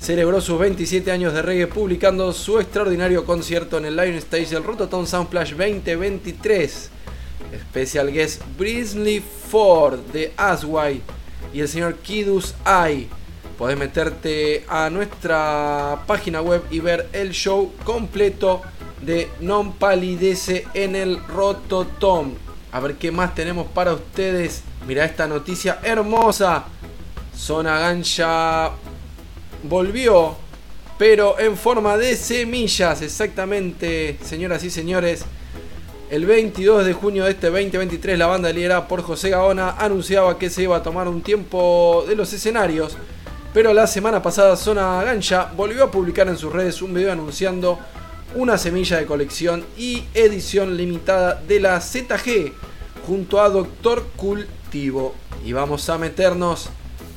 celebró 0.00 0.40
sus 0.40 0.58
27 0.58 1.12
años 1.12 1.34
de 1.34 1.42
reggae 1.42 1.66
publicando 1.66 2.32
su 2.32 2.58
extraordinario 2.58 3.26
concierto 3.26 3.76
en 3.76 3.84
el 3.84 3.96
Lion 3.96 4.14
Stage 4.14 4.46
del 4.46 4.64
Rototom 4.64 5.06
Soundflash 5.06 5.50
2023. 5.50 6.90
Special 7.68 8.10
guest 8.10 8.42
Brinsley 8.56 9.22
Ford 9.50 9.98
de 10.12 10.32
Asway 10.36 11.02
y 11.52 11.60
el 11.60 11.68
señor 11.68 11.96
Kidus 11.96 12.54
Ai. 12.64 13.08
Podés 13.60 13.76
meterte 13.76 14.64
a 14.68 14.88
nuestra 14.88 16.04
página 16.06 16.40
web 16.40 16.62
y 16.70 16.80
ver 16.80 17.10
el 17.12 17.32
show 17.32 17.70
completo 17.84 18.62
de 19.02 19.28
Non 19.40 19.74
Palidece 19.74 20.64
en 20.72 20.96
el 20.96 21.22
Rototom. 21.26 22.36
A 22.72 22.80
ver 22.80 22.94
qué 22.94 23.12
más 23.12 23.34
tenemos 23.34 23.66
para 23.66 23.92
ustedes. 23.92 24.62
Mira 24.88 25.04
esta 25.04 25.28
noticia 25.28 25.78
hermosa. 25.82 26.64
Zona 27.36 27.78
Gancha 27.78 28.70
volvió, 29.64 30.36
pero 30.98 31.38
en 31.38 31.54
forma 31.54 31.98
de 31.98 32.16
semillas. 32.16 33.02
Exactamente, 33.02 34.16
señoras 34.24 34.64
y 34.64 34.70
señores. 34.70 35.26
El 36.08 36.24
22 36.24 36.86
de 36.86 36.94
junio 36.94 37.24
de 37.24 37.32
este 37.32 37.50
2023, 37.50 38.18
la 38.18 38.26
banda 38.26 38.50
liderada 38.54 38.88
por 38.88 39.02
José 39.02 39.28
Gaona 39.28 39.72
anunciaba 39.72 40.38
que 40.38 40.48
se 40.48 40.62
iba 40.62 40.78
a 40.78 40.82
tomar 40.82 41.08
un 41.08 41.20
tiempo 41.20 42.06
de 42.08 42.16
los 42.16 42.32
escenarios. 42.32 42.96
Pero 43.52 43.74
la 43.74 43.88
semana 43.88 44.22
pasada 44.22 44.56
Zona 44.56 45.02
Gancha 45.02 45.50
volvió 45.56 45.82
a 45.82 45.90
publicar 45.90 46.28
en 46.28 46.36
sus 46.36 46.52
redes 46.52 46.82
un 46.82 46.94
video 46.94 47.10
anunciando 47.10 47.80
una 48.36 48.56
semilla 48.56 48.98
de 48.98 49.06
colección 49.06 49.64
y 49.76 50.04
edición 50.14 50.76
limitada 50.76 51.34
de 51.34 51.58
la 51.58 51.80
ZG 51.80 52.52
junto 53.04 53.40
a 53.40 53.48
Doctor 53.48 54.04
Cultivo. 54.14 55.16
Y 55.44 55.52
vamos 55.52 55.88
a 55.88 55.98
meternos 55.98 56.68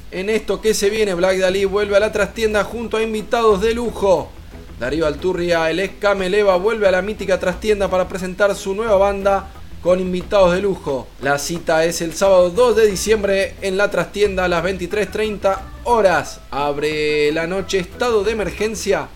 en 0.09 0.31
esto 0.31 0.59
que 0.59 0.73
se 0.73 0.89
viene. 0.89 1.13
Black 1.13 1.37
Dalí 1.37 1.65
vuelve 1.65 1.97
a 1.97 1.99
la 1.99 2.11
trastienda 2.11 2.63
junto 2.63 2.97
a 2.97 3.03
invitados 3.03 3.61
de 3.61 3.75
lujo. 3.75 4.31
Darío 4.79 5.05
Alturria, 5.05 5.69
el 5.69 5.79
ex 5.79 5.99
Cameleva, 5.99 6.55
vuelve 6.55 6.87
a 6.87 6.91
la 6.91 7.03
mítica 7.03 7.39
trastienda 7.39 7.89
para 7.89 8.07
presentar 8.07 8.55
su 8.55 8.73
nueva 8.73 8.97
banda 8.97 9.51
con 9.83 9.99
invitados 9.99 10.53
de 10.53 10.61
lujo. 10.61 11.07
La 11.21 11.37
cita 11.37 11.83
es 11.83 12.01
el 12.01 12.13
sábado 12.13 12.49
2 12.49 12.77
de 12.77 12.87
diciembre 12.87 13.55
en 13.61 13.75
la 13.75 13.91
trastienda 13.91 14.45
a 14.45 14.47
las 14.47 14.63
23.30 14.63 15.59
horas. 15.83 16.39
Abre 16.51 17.31
la 17.33 17.47
noche 17.47 17.79
estado 17.79 18.23
de 18.23 18.31
emergencia. 18.31 19.09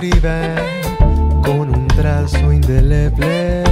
Se 0.00 0.06
escriben 0.06 0.56
con 1.42 1.74
un 1.74 1.88
trazo 1.88 2.52
indeleble. 2.52 3.64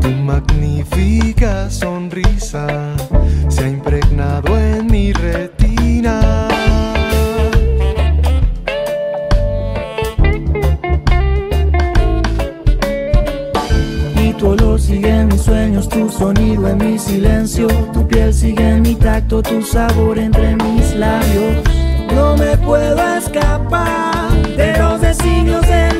Tu 0.00 0.08
magnífica 0.08 1.70
sonrisa 1.70 2.66
se 3.48 3.64
ha 3.64 3.68
impregnado 3.68 4.56
en 4.58 4.86
mi 4.86 5.12
retina. 5.12 6.48
Y 14.16 14.32
tu 14.34 14.48
olor 14.48 14.80
sigue 14.80 15.24
mi 15.24 15.38
sueño 15.38 15.82
sueños, 15.82 15.88
tu 15.88 16.08
sonido 16.10 16.68
en 16.68 16.78
mi 16.78 16.98
silencio. 16.98 17.66
Tu 17.92 18.06
piel 18.06 18.32
sigue 18.32 18.70
en 18.70 18.82
mi 18.82 18.94
tacto, 18.94 19.42
tu 19.42 19.62
sabor 19.62 20.18
entre 20.18 20.56
mis 20.56 20.94
labios. 20.94 21.64
No 22.14 22.36
me 22.36 22.56
puedo 22.58 23.16
escapar 23.16 24.03
de 25.18 25.42
los 25.44 25.93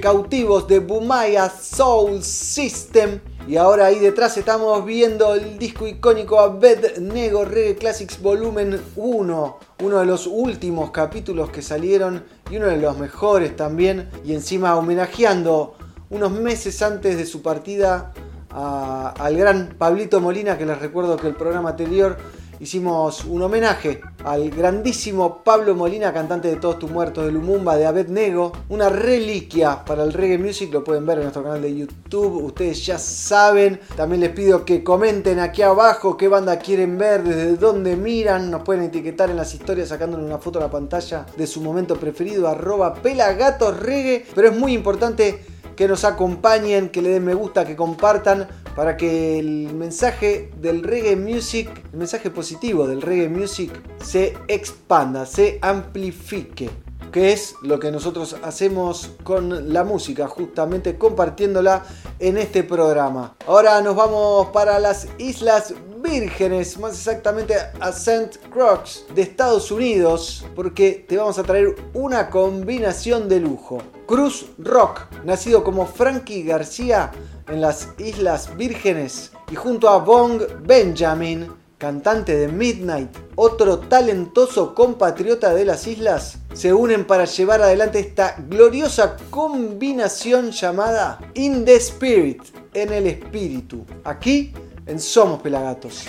cautivos 0.00 0.66
de 0.66 0.80
Bumaya 0.80 1.50
Soul 1.50 2.22
System. 2.22 3.20
Y 3.46 3.56
ahora 3.56 3.86
ahí 3.86 3.98
detrás 3.98 4.36
estamos 4.36 4.84
viendo 4.84 5.34
el 5.34 5.58
disco 5.58 5.86
icónico 5.86 6.40
Abed 6.40 6.98
Nego 6.98 7.44
Reggae 7.44 7.76
Classics 7.76 8.20
Volumen 8.20 8.80
1. 8.96 9.58
Uno 9.82 9.98
de 9.98 10.06
los 10.06 10.26
últimos 10.26 10.90
capítulos 10.90 11.50
que 11.50 11.62
salieron 11.62 12.24
y 12.50 12.56
uno 12.56 12.66
de 12.66 12.78
los 12.78 12.98
mejores 12.98 13.54
también. 13.56 14.08
Y 14.24 14.34
encima 14.34 14.76
homenajeando 14.76 15.74
unos 16.08 16.32
meses 16.32 16.80
antes 16.82 17.16
de 17.16 17.26
su 17.26 17.42
partida 17.42 18.12
al 18.50 19.36
gran 19.36 19.74
Pablito 19.78 20.20
Molina, 20.20 20.58
que 20.58 20.66
les 20.66 20.78
recuerdo 20.78 21.16
que 21.16 21.28
el 21.28 21.34
programa 21.34 21.70
anterior 21.70 22.16
hicimos 22.60 23.24
un 23.24 23.42
homenaje 23.42 24.00
al 24.24 24.50
grandísimo 24.50 25.42
Pablo 25.42 25.74
Molina, 25.74 26.12
cantante 26.12 26.48
de 26.48 26.56
Todos 26.56 26.78
tus 26.78 26.90
muertos 26.90 27.24
de 27.24 27.32
Lumumba, 27.32 27.76
de 27.76 27.86
Abed 27.86 28.08
Nego, 28.08 28.52
una 28.68 28.90
reliquia 28.90 29.82
para 29.84 30.04
el 30.04 30.12
reggae 30.12 30.38
music, 30.38 30.72
lo 30.72 30.84
pueden 30.84 31.06
ver 31.06 31.18
en 31.18 31.24
nuestro 31.24 31.42
canal 31.42 31.62
de 31.62 31.74
YouTube, 31.74 32.44
ustedes 32.44 32.84
ya 32.84 32.98
saben, 32.98 33.80
también 33.96 34.20
les 34.20 34.30
pido 34.30 34.64
que 34.64 34.84
comenten 34.84 35.38
aquí 35.38 35.62
abajo 35.62 36.16
qué 36.16 36.28
banda 36.28 36.58
quieren 36.58 36.98
ver, 36.98 37.22
desde 37.22 37.56
dónde 37.56 37.96
miran, 37.96 38.50
nos 38.50 38.62
pueden 38.62 38.84
etiquetar 38.84 39.30
en 39.30 39.36
las 39.36 39.54
historias 39.54 39.88
sacándole 39.88 40.24
una 40.24 40.38
foto 40.38 40.58
a 40.58 40.62
la 40.62 40.70
pantalla 40.70 41.26
de 41.36 41.46
su 41.46 41.62
momento 41.62 41.96
preferido, 41.96 42.46
arroba 42.46 42.94
pero 43.02 44.48
es 44.48 44.56
muy 44.56 44.72
importante 44.72 45.44
que 45.80 45.88
nos 45.88 46.04
acompañen, 46.04 46.90
que 46.90 47.00
le 47.00 47.08
den 47.08 47.24
me 47.24 47.32
gusta, 47.32 47.64
que 47.64 47.74
compartan 47.74 48.46
para 48.76 48.98
que 48.98 49.38
el 49.38 49.72
mensaje 49.72 50.50
del 50.60 50.82
reggae 50.82 51.16
music, 51.16 51.70
el 51.94 51.98
mensaje 52.00 52.28
positivo 52.30 52.86
del 52.86 53.00
reggae 53.00 53.30
music 53.30 53.72
se 54.04 54.36
expanda, 54.46 55.24
se 55.24 55.58
amplifique. 55.62 56.68
Que 57.10 57.32
es 57.32 57.54
lo 57.62 57.80
que 57.80 57.90
nosotros 57.90 58.36
hacemos 58.42 59.12
con 59.24 59.72
la 59.72 59.82
música, 59.82 60.28
justamente 60.28 60.98
compartiéndola 60.98 61.82
en 62.18 62.36
este 62.36 62.62
programa. 62.62 63.34
Ahora 63.46 63.80
nos 63.80 63.96
vamos 63.96 64.48
para 64.48 64.78
las 64.80 65.08
Islas 65.16 65.72
Vírgenes, 66.02 66.78
más 66.78 66.94
exactamente 66.94 67.54
a 67.54 67.90
St. 67.90 68.38
Croix 68.50 69.04
de 69.14 69.22
Estados 69.22 69.70
Unidos, 69.70 70.46
porque 70.56 71.04
te 71.08 71.16
vamos 71.16 71.38
a 71.38 71.42
traer 71.42 71.76
una 71.94 72.30
combinación 72.30 73.28
de 73.28 73.40
lujo. 73.40 73.82
Cruz 74.06 74.46
Rock, 74.58 75.02
nacido 75.24 75.62
como 75.62 75.86
Frankie 75.86 76.42
García 76.42 77.10
en 77.48 77.60
las 77.60 77.88
Islas 77.98 78.56
Vírgenes, 78.56 79.32
y 79.50 79.54
junto 79.56 79.88
a 79.88 79.98
Bong 79.98 80.42
Benjamin, 80.62 81.52
cantante 81.78 82.36
de 82.36 82.48
Midnight, 82.48 83.10
otro 83.36 83.78
talentoso 83.78 84.74
compatriota 84.74 85.54
de 85.54 85.64
las 85.64 85.86
islas, 85.86 86.38
se 86.52 86.72
unen 86.74 87.06
para 87.06 87.24
llevar 87.24 87.62
adelante 87.62 88.00
esta 88.00 88.36
gloriosa 88.48 89.16
combinación 89.30 90.50
llamada 90.50 91.18
In 91.34 91.64
the 91.64 91.76
Spirit, 91.76 92.42
en 92.74 92.92
el 92.92 93.06
espíritu, 93.06 93.84
aquí 94.04 94.52
en 94.90 94.98
Somos 94.98 95.40
Pelagatos. 95.40 96.04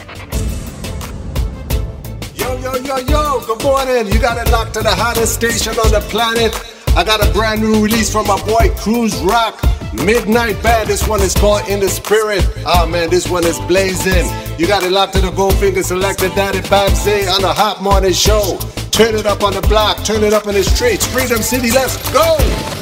Yo, 2.35 2.57
yo, 2.59 2.75
yo, 2.77 2.97
yo, 2.97 3.39
good 3.45 3.63
morning. 3.63 4.07
You 4.11 4.19
got 4.19 4.37
it 4.37 4.51
locked 4.51 4.73
to 4.73 4.81
the 4.81 4.89
hottest 4.89 5.33
station 5.33 5.73
on 5.79 5.91
the 5.91 6.01
planet. 6.09 6.51
I 6.97 7.03
got 7.03 7.25
a 7.25 7.31
brand 7.31 7.61
new 7.61 7.83
release 7.83 8.11
from 8.11 8.27
my 8.27 8.41
boy 8.43 8.73
Cruise 8.77 9.15
Rock. 9.21 9.61
Midnight 9.93 10.61
Bad, 10.63 10.87
this 10.87 11.07
one 11.07 11.21
is 11.21 11.33
called 11.35 11.67
In 11.69 11.79
the 11.79 11.89
Spirit. 11.89 12.43
Ah 12.65 12.85
man, 12.85 13.09
this 13.09 13.29
one 13.29 13.45
is 13.45 13.59
blazing. 13.61 14.25
You 14.57 14.67
got 14.67 14.83
it 14.83 14.91
locked 14.91 15.13
to 15.13 15.21
the 15.21 15.31
Goldfinger 15.31 15.83
Selector 15.83 16.29
Daddy 16.29 16.61
Babsy 16.61 17.27
on 17.27 17.41
the 17.41 17.53
Hot 17.53 17.83
Morning 17.83 18.13
Show. 18.13 18.57
Turn 18.89 19.15
it 19.15 19.25
up 19.25 19.43
on 19.43 19.53
the 19.53 19.61
block, 19.61 20.03
turn 20.03 20.23
it 20.23 20.33
up 20.33 20.47
in 20.47 20.55
the 20.55 20.63
streets. 20.63 21.05
Freedom 21.05 21.41
City, 21.41 21.71
let's 21.71 21.95
go! 22.11 22.80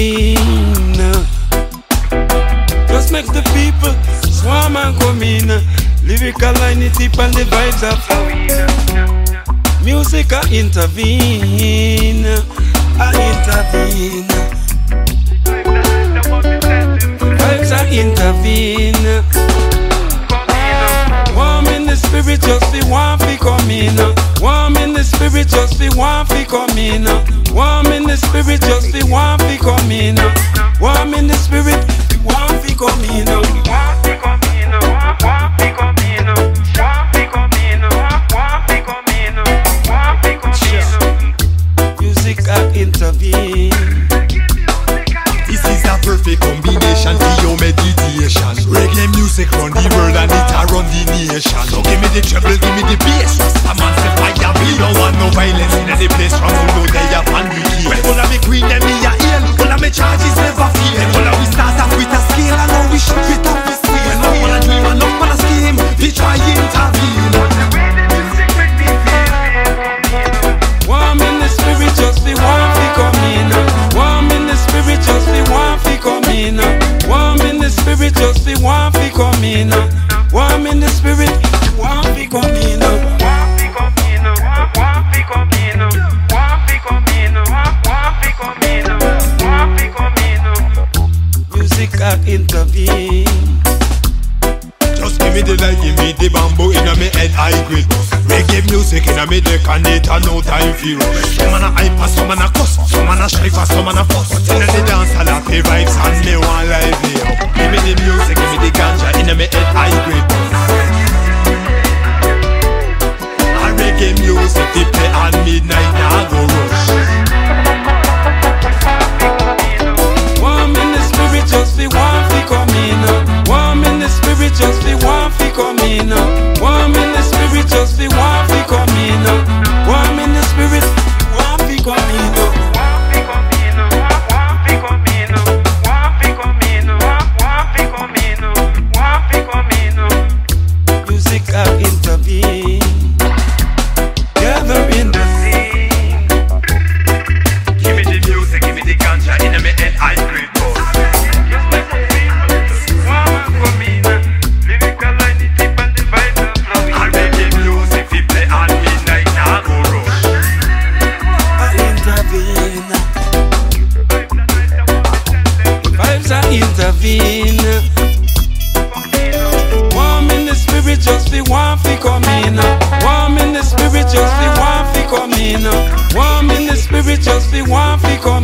So. 0.00 1.12
Just 2.88 3.12
make 3.12 3.26
the 3.26 3.42
people 3.52 3.94
swarm 4.30 4.76
and 4.76 4.98
come 5.00 5.22
in. 5.22 5.48
Lyrical 6.06 6.52
line 6.60 6.82
it 6.82 6.94
deep 6.94 7.18
and 7.18 7.34
the 7.34 7.44
vibes 7.44 7.82
are 7.84 7.96
flowing. 8.06 8.48
Music 9.84 10.32
I 10.32 10.42
intervene, 10.52 12.26
I 12.98 13.12
intervene. 13.30 14.28
Vibes 17.38 17.72
I 17.72 17.88
intervene. 17.92 19.22
Warm 21.36 21.66
in 21.68 21.86
the 21.86 21.96
spirit, 21.96 22.40
just 22.40 22.72
the 22.72 22.80
one 22.90 23.18
fi 23.18 23.36
come 23.36 23.70
in. 23.70 23.96
Warm 24.42 24.76
in 24.76 24.92
the 24.92 25.04
spirit, 25.04 25.48
just 25.48 25.78
the 25.78 25.88
one 25.96 26.26
fi 26.26 26.39
come 26.50 26.76
in. 26.76 27.06
Uh. 27.06 27.24
Warm 27.54 27.86
in 27.86 28.04
the 28.04 28.16
spirit, 28.16 28.60
just 28.60 28.92
the 28.92 29.06
one 29.06 29.38
fi 29.38 29.56
come 29.56 29.90
in. 29.90 30.18
Uh. 30.18 30.74
Warm 30.80 31.14
in 31.14 31.28
the 31.28 31.34
spirit, 31.34 31.80
the 32.10 32.18
one 32.24 32.58
fi 32.60 32.74
come 32.74 33.04
in. 33.04 33.28
In, 33.28 33.99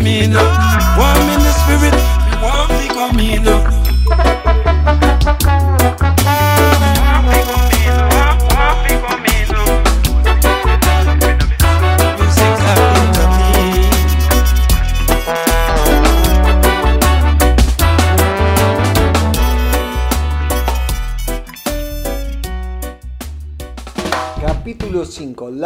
one 0.03 1.16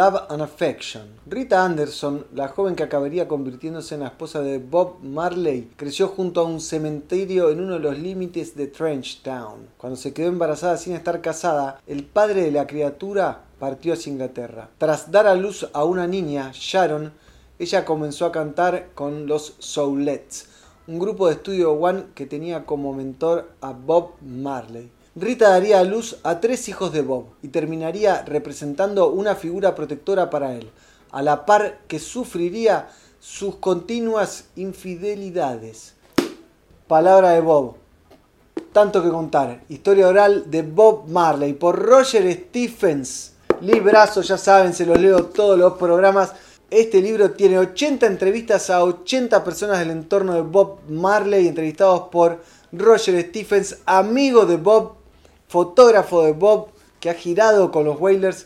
Love 0.01 0.23
and 0.29 0.41
Affection. 0.41 1.03
Rita 1.27 1.63
Anderson, 1.63 2.25
la 2.33 2.47
joven 2.47 2.75
que 2.75 2.81
acabaría 2.81 3.27
convirtiéndose 3.27 3.93
en 3.93 4.01
la 4.01 4.07
esposa 4.07 4.41
de 4.41 4.57
Bob 4.57 5.03
Marley, 5.03 5.69
creció 5.75 6.07
junto 6.07 6.41
a 6.41 6.45
un 6.45 6.59
cementerio 6.59 7.51
en 7.51 7.61
uno 7.61 7.73
de 7.73 7.81
los 7.81 7.99
límites 7.99 8.55
de 8.55 8.65
Trenchtown. 8.65 9.67
Cuando 9.77 9.97
se 9.97 10.11
quedó 10.11 10.29
embarazada 10.29 10.77
sin 10.77 10.95
estar 10.95 11.21
casada, 11.21 11.79
el 11.85 12.03
padre 12.03 12.41
de 12.41 12.51
la 12.51 12.65
criatura 12.65 13.43
partió 13.59 13.93
hacia 13.93 14.11
Inglaterra. 14.11 14.71
Tras 14.79 15.11
dar 15.11 15.27
a 15.27 15.35
luz 15.35 15.69
a 15.71 15.83
una 15.83 16.07
niña, 16.07 16.49
Sharon, 16.51 17.13
ella 17.59 17.85
comenzó 17.85 18.25
a 18.25 18.31
cantar 18.31 18.87
con 18.95 19.27
los 19.27 19.53
Soulettes, 19.59 20.47
un 20.87 20.97
grupo 20.97 21.27
de 21.27 21.33
estudio 21.33 21.73
One 21.73 22.05
que 22.15 22.25
tenía 22.25 22.65
como 22.65 22.91
mentor 22.91 23.51
a 23.61 23.71
Bob 23.71 24.13
Marley. 24.21 24.89
Rita 25.13 25.49
daría 25.49 25.81
a 25.81 25.83
luz 25.83 26.19
a 26.23 26.39
tres 26.39 26.69
hijos 26.69 26.93
de 26.93 27.01
Bob 27.01 27.25
y 27.43 27.49
terminaría 27.49 28.21
representando 28.21 29.09
una 29.09 29.35
figura 29.35 29.75
protectora 29.75 30.29
para 30.29 30.55
él, 30.55 30.71
a 31.11 31.21
la 31.21 31.45
par 31.45 31.79
que 31.89 31.99
sufriría 31.99 32.87
sus 33.19 33.57
continuas 33.57 34.45
infidelidades. 34.55 35.95
Palabra 36.87 37.31
de 37.31 37.41
Bob. 37.41 37.75
Tanto 38.71 39.03
que 39.03 39.09
contar. 39.09 39.61
Historia 39.67 40.07
oral 40.07 40.49
de 40.49 40.61
Bob 40.61 41.09
Marley 41.09 41.53
por 41.53 41.77
Roger 41.77 42.31
Stephens. 42.31 43.33
Librazo, 43.59 44.21
ya 44.21 44.37
saben, 44.37 44.73
se 44.73 44.85
los 44.85 44.97
leo 44.97 45.25
todos 45.25 45.59
los 45.59 45.73
programas. 45.73 46.31
Este 46.69 47.01
libro 47.01 47.31
tiene 47.31 47.59
80 47.59 48.05
entrevistas 48.05 48.69
a 48.69 48.81
80 48.81 49.43
personas 49.43 49.79
del 49.79 49.91
entorno 49.91 50.35
de 50.35 50.41
Bob 50.41 50.79
Marley, 50.87 51.49
entrevistados 51.49 52.03
por 52.09 52.41
Roger 52.71 53.21
Stephens, 53.27 53.79
amigo 53.85 54.45
de 54.45 54.55
Bob, 54.55 55.00
fotógrafo 55.51 56.23
de 56.23 56.31
Bob, 56.31 56.69
que 57.01 57.09
ha 57.09 57.13
girado 57.13 57.71
con 57.71 57.83
los 57.83 57.99
Wailers. 57.99 58.45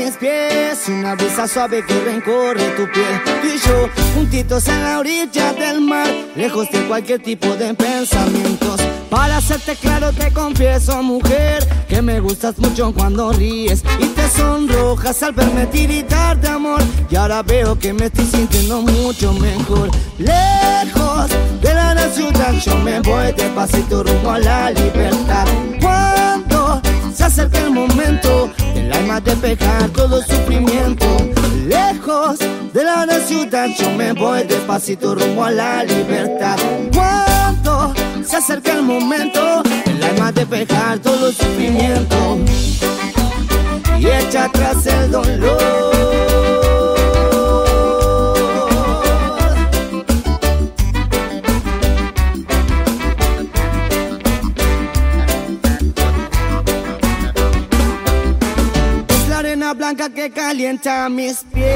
Mis 0.00 0.16
pies. 0.16 0.88
Una 0.88 1.14
brisa 1.14 1.46
suave 1.46 1.84
que 1.84 1.94
recorre 2.00 2.68
tu 2.76 2.90
piel. 2.90 3.14
Tú 3.24 3.48
y 3.48 3.58
yo, 3.58 3.88
juntitos 4.14 4.66
en 4.68 4.82
la 4.82 4.98
orilla 4.98 5.52
del 5.52 5.80
mar. 5.80 6.08
Lejos 6.36 6.70
de 6.70 6.86
cualquier 6.86 7.22
tipo 7.22 7.48
de 7.56 7.74
pensamientos. 7.74 8.80
Para 9.10 9.38
hacerte 9.38 9.74
claro 9.74 10.12
te 10.12 10.32
confieso 10.32 11.02
mujer 11.02 11.66
Que 11.88 12.00
me 12.00 12.20
gustas 12.20 12.58
mucho 12.58 12.92
cuando 12.92 13.32
ríes. 13.32 13.82
Y 13.98 14.06
te 14.06 14.28
sonrojas 14.28 15.22
al 15.22 15.32
verme 15.32 15.66
tiritar 15.66 16.40
de 16.40 16.48
amor. 16.48 16.82
Y 17.10 17.16
ahora 17.16 17.42
veo 17.42 17.78
que 17.78 17.92
me 17.92 18.06
estoy 18.06 18.26
sintiendo 18.26 18.82
mucho 18.82 19.32
mejor. 19.34 19.90
Lejos 20.18 21.30
de 21.60 21.74
la 21.74 22.08
ciudad 22.10 22.52
yo 22.64 22.76
me 22.78 23.00
voy 23.00 23.32
despacito 23.32 24.02
rumbo 24.02 24.30
a 24.30 24.38
la 24.38 24.70
libertad 24.70 25.46
se 27.20 27.26
acerca 27.26 27.58
el 27.58 27.70
momento 27.70 28.50
del 28.74 28.90
alma 28.90 29.20
despejar 29.20 29.90
todo 29.90 30.22
sufrimiento. 30.22 31.04
Lejos 31.66 32.38
de 32.38 32.82
la 32.82 33.04
gran 33.04 33.20
ciudad, 33.20 33.68
yo 33.78 33.90
me 33.90 34.14
voy 34.14 34.44
despacito 34.44 35.14
rumbo 35.14 35.44
a 35.44 35.50
la 35.50 35.84
libertad. 35.84 36.56
Cuando 36.94 37.92
se 38.24 38.36
acerca 38.36 38.72
el 38.72 38.84
momento 38.84 39.62
del 39.84 40.02
alma 40.02 40.32
despejar 40.32 40.98
todo 41.00 41.30
sufrimiento 41.30 42.38
y 43.98 44.06
echa 44.06 44.44
atrás 44.44 44.86
el 44.86 45.10
dolor. 45.10 46.09
Blanca 59.94 60.14
que 60.14 60.30
calienta 60.30 61.08
mis 61.08 61.42
pies. 61.52 61.66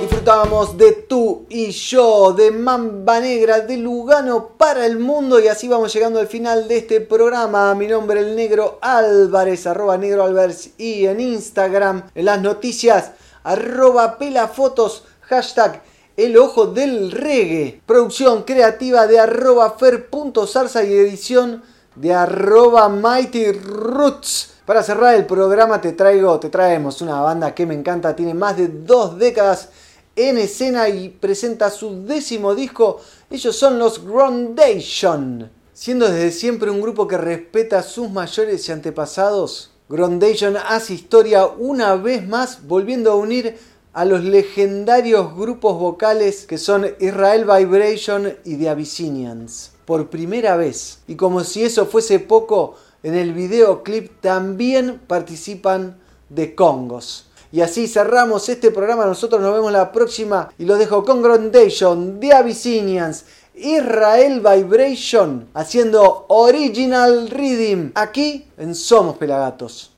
Disfrutábamos 0.00 0.76
de 0.76 0.92
tú 0.92 1.46
y 1.48 1.70
yo, 1.70 2.32
de 2.32 2.50
Mamba 2.50 3.20
Negra, 3.20 3.60
de 3.60 3.76
Lugano 3.76 4.48
para 4.58 4.84
el 4.84 4.98
mundo. 4.98 5.38
Y 5.38 5.46
así 5.46 5.68
vamos 5.68 5.92
llegando 5.94 6.18
al 6.18 6.26
final 6.26 6.66
de 6.66 6.78
este 6.78 7.00
programa. 7.00 7.72
Mi 7.74 7.86
nombre 7.86 8.20
es 8.20 8.26
el 8.26 8.36
Negro 8.36 8.78
Álvarez, 8.82 9.66
arroba 9.66 9.96
Negro 9.96 10.24
Álvarez. 10.24 10.70
Y 10.76 11.06
en 11.06 11.20
Instagram, 11.20 12.10
en 12.14 12.24
las 12.24 12.40
noticias, 12.40 13.12
arroba 13.44 14.18
pelafotos, 14.18 15.04
hashtag 15.20 15.82
el 16.16 16.36
ojo 16.36 16.66
del 16.66 17.12
reggae. 17.12 17.80
Producción 17.86 18.42
creativa 18.42 19.06
de 19.06 19.20
arroba 19.20 19.76
fer.zarza 19.78 20.82
y 20.82 20.92
edición 20.92 21.62
de 22.00 22.14
arroba 22.14 22.88
mighty 22.88 23.52
roots. 23.52 24.50
Para 24.64 24.82
cerrar 24.82 25.14
el 25.14 25.26
programa 25.26 25.80
te 25.80 25.92
traigo, 25.92 26.38
te 26.38 26.50
traemos 26.50 27.00
una 27.00 27.20
banda 27.20 27.54
que 27.54 27.66
me 27.66 27.74
encanta, 27.74 28.14
tiene 28.14 28.34
más 28.34 28.56
de 28.56 28.68
dos 28.68 29.18
décadas 29.18 29.70
en 30.14 30.38
escena 30.38 30.88
y 30.88 31.08
presenta 31.08 31.70
su 31.70 32.04
décimo 32.04 32.54
disco. 32.54 33.00
Ellos 33.30 33.56
son 33.56 33.78
los 33.78 34.04
Grondation. 34.04 35.50
Siendo 35.72 36.08
desde 36.08 36.32
siempre 36.32 36.70
un 36.70 36.82
grupo 36.82 37.06
que 37.06 37.16
respeta 37.16 37.78
a 37.78 37.82
sus 37.82 38.10
mayores 38.10 38.68
y 38.68 38.72
antepasados, 38.72 39.70
Grondation 39.88 40.56
hace 40.56 40.94
historia 40.94 41.46
una 41.46 41.94
vez 41.94 42.26
más 42.26 42.66
volviendo 42.66 43.12
a 43.12 43.14
unir 43.14 43.56
a 43.94 44.04
los 44.04 44.22
legendarios 44.22 45.34
grupos 45.34 45.78
vocales 45.78 46.46
que 46.46 46.58
son 46.58 46.86
Israel 47.00 47.44
Vibration 47.44 48.34
y 48.44 48.56
The 48.56 48.68
Abyssinians. 48.68 49.77
Por 49.88 50.10
primera 50.10 50.54
vez. 50.58 50.98
Y 51.06 51.16
como 51.16 51.42
si 51.44 51.64
eso 51.64 51.86
fuese 51.86 52.18
poco, 52.18 52.74
en 53.02 53.14
el 53.14 53.32
videoclip 53.32 54.20
también 54.20 55.00
participan 55.06 55.98
de 56.28 56.54
Congos. 56.54 57.30
Y 57.52 57.62
así 57.62 57.88
cerramos 57.88 58.50
este 58.50 58.70
programa. 58.70 59.06
Nosotros 59.06 59.40
nos 59.40 59.54
vemos 59.54 59.72
la 59.72 59.90
próxima. 59.90 60.52
Y 60.58 60.66
los 60.66 60.78
dejo 60.78 61.06
con 61.06 61.22
Grondation, 61.22 62.20
The 62.20 62.34
Abyssinians, 62.34 63.24
Israel 63.54 64.40
Vibration, 64.40 65.48
haciendo 65.54 66.26
Original 66.28 67.30
Rhythm. 67.30 67.92
Aquí 67.94 68.46
en 68.58 68.74
Somos 68.74 69.16
Pelagatos. 69.16 69.92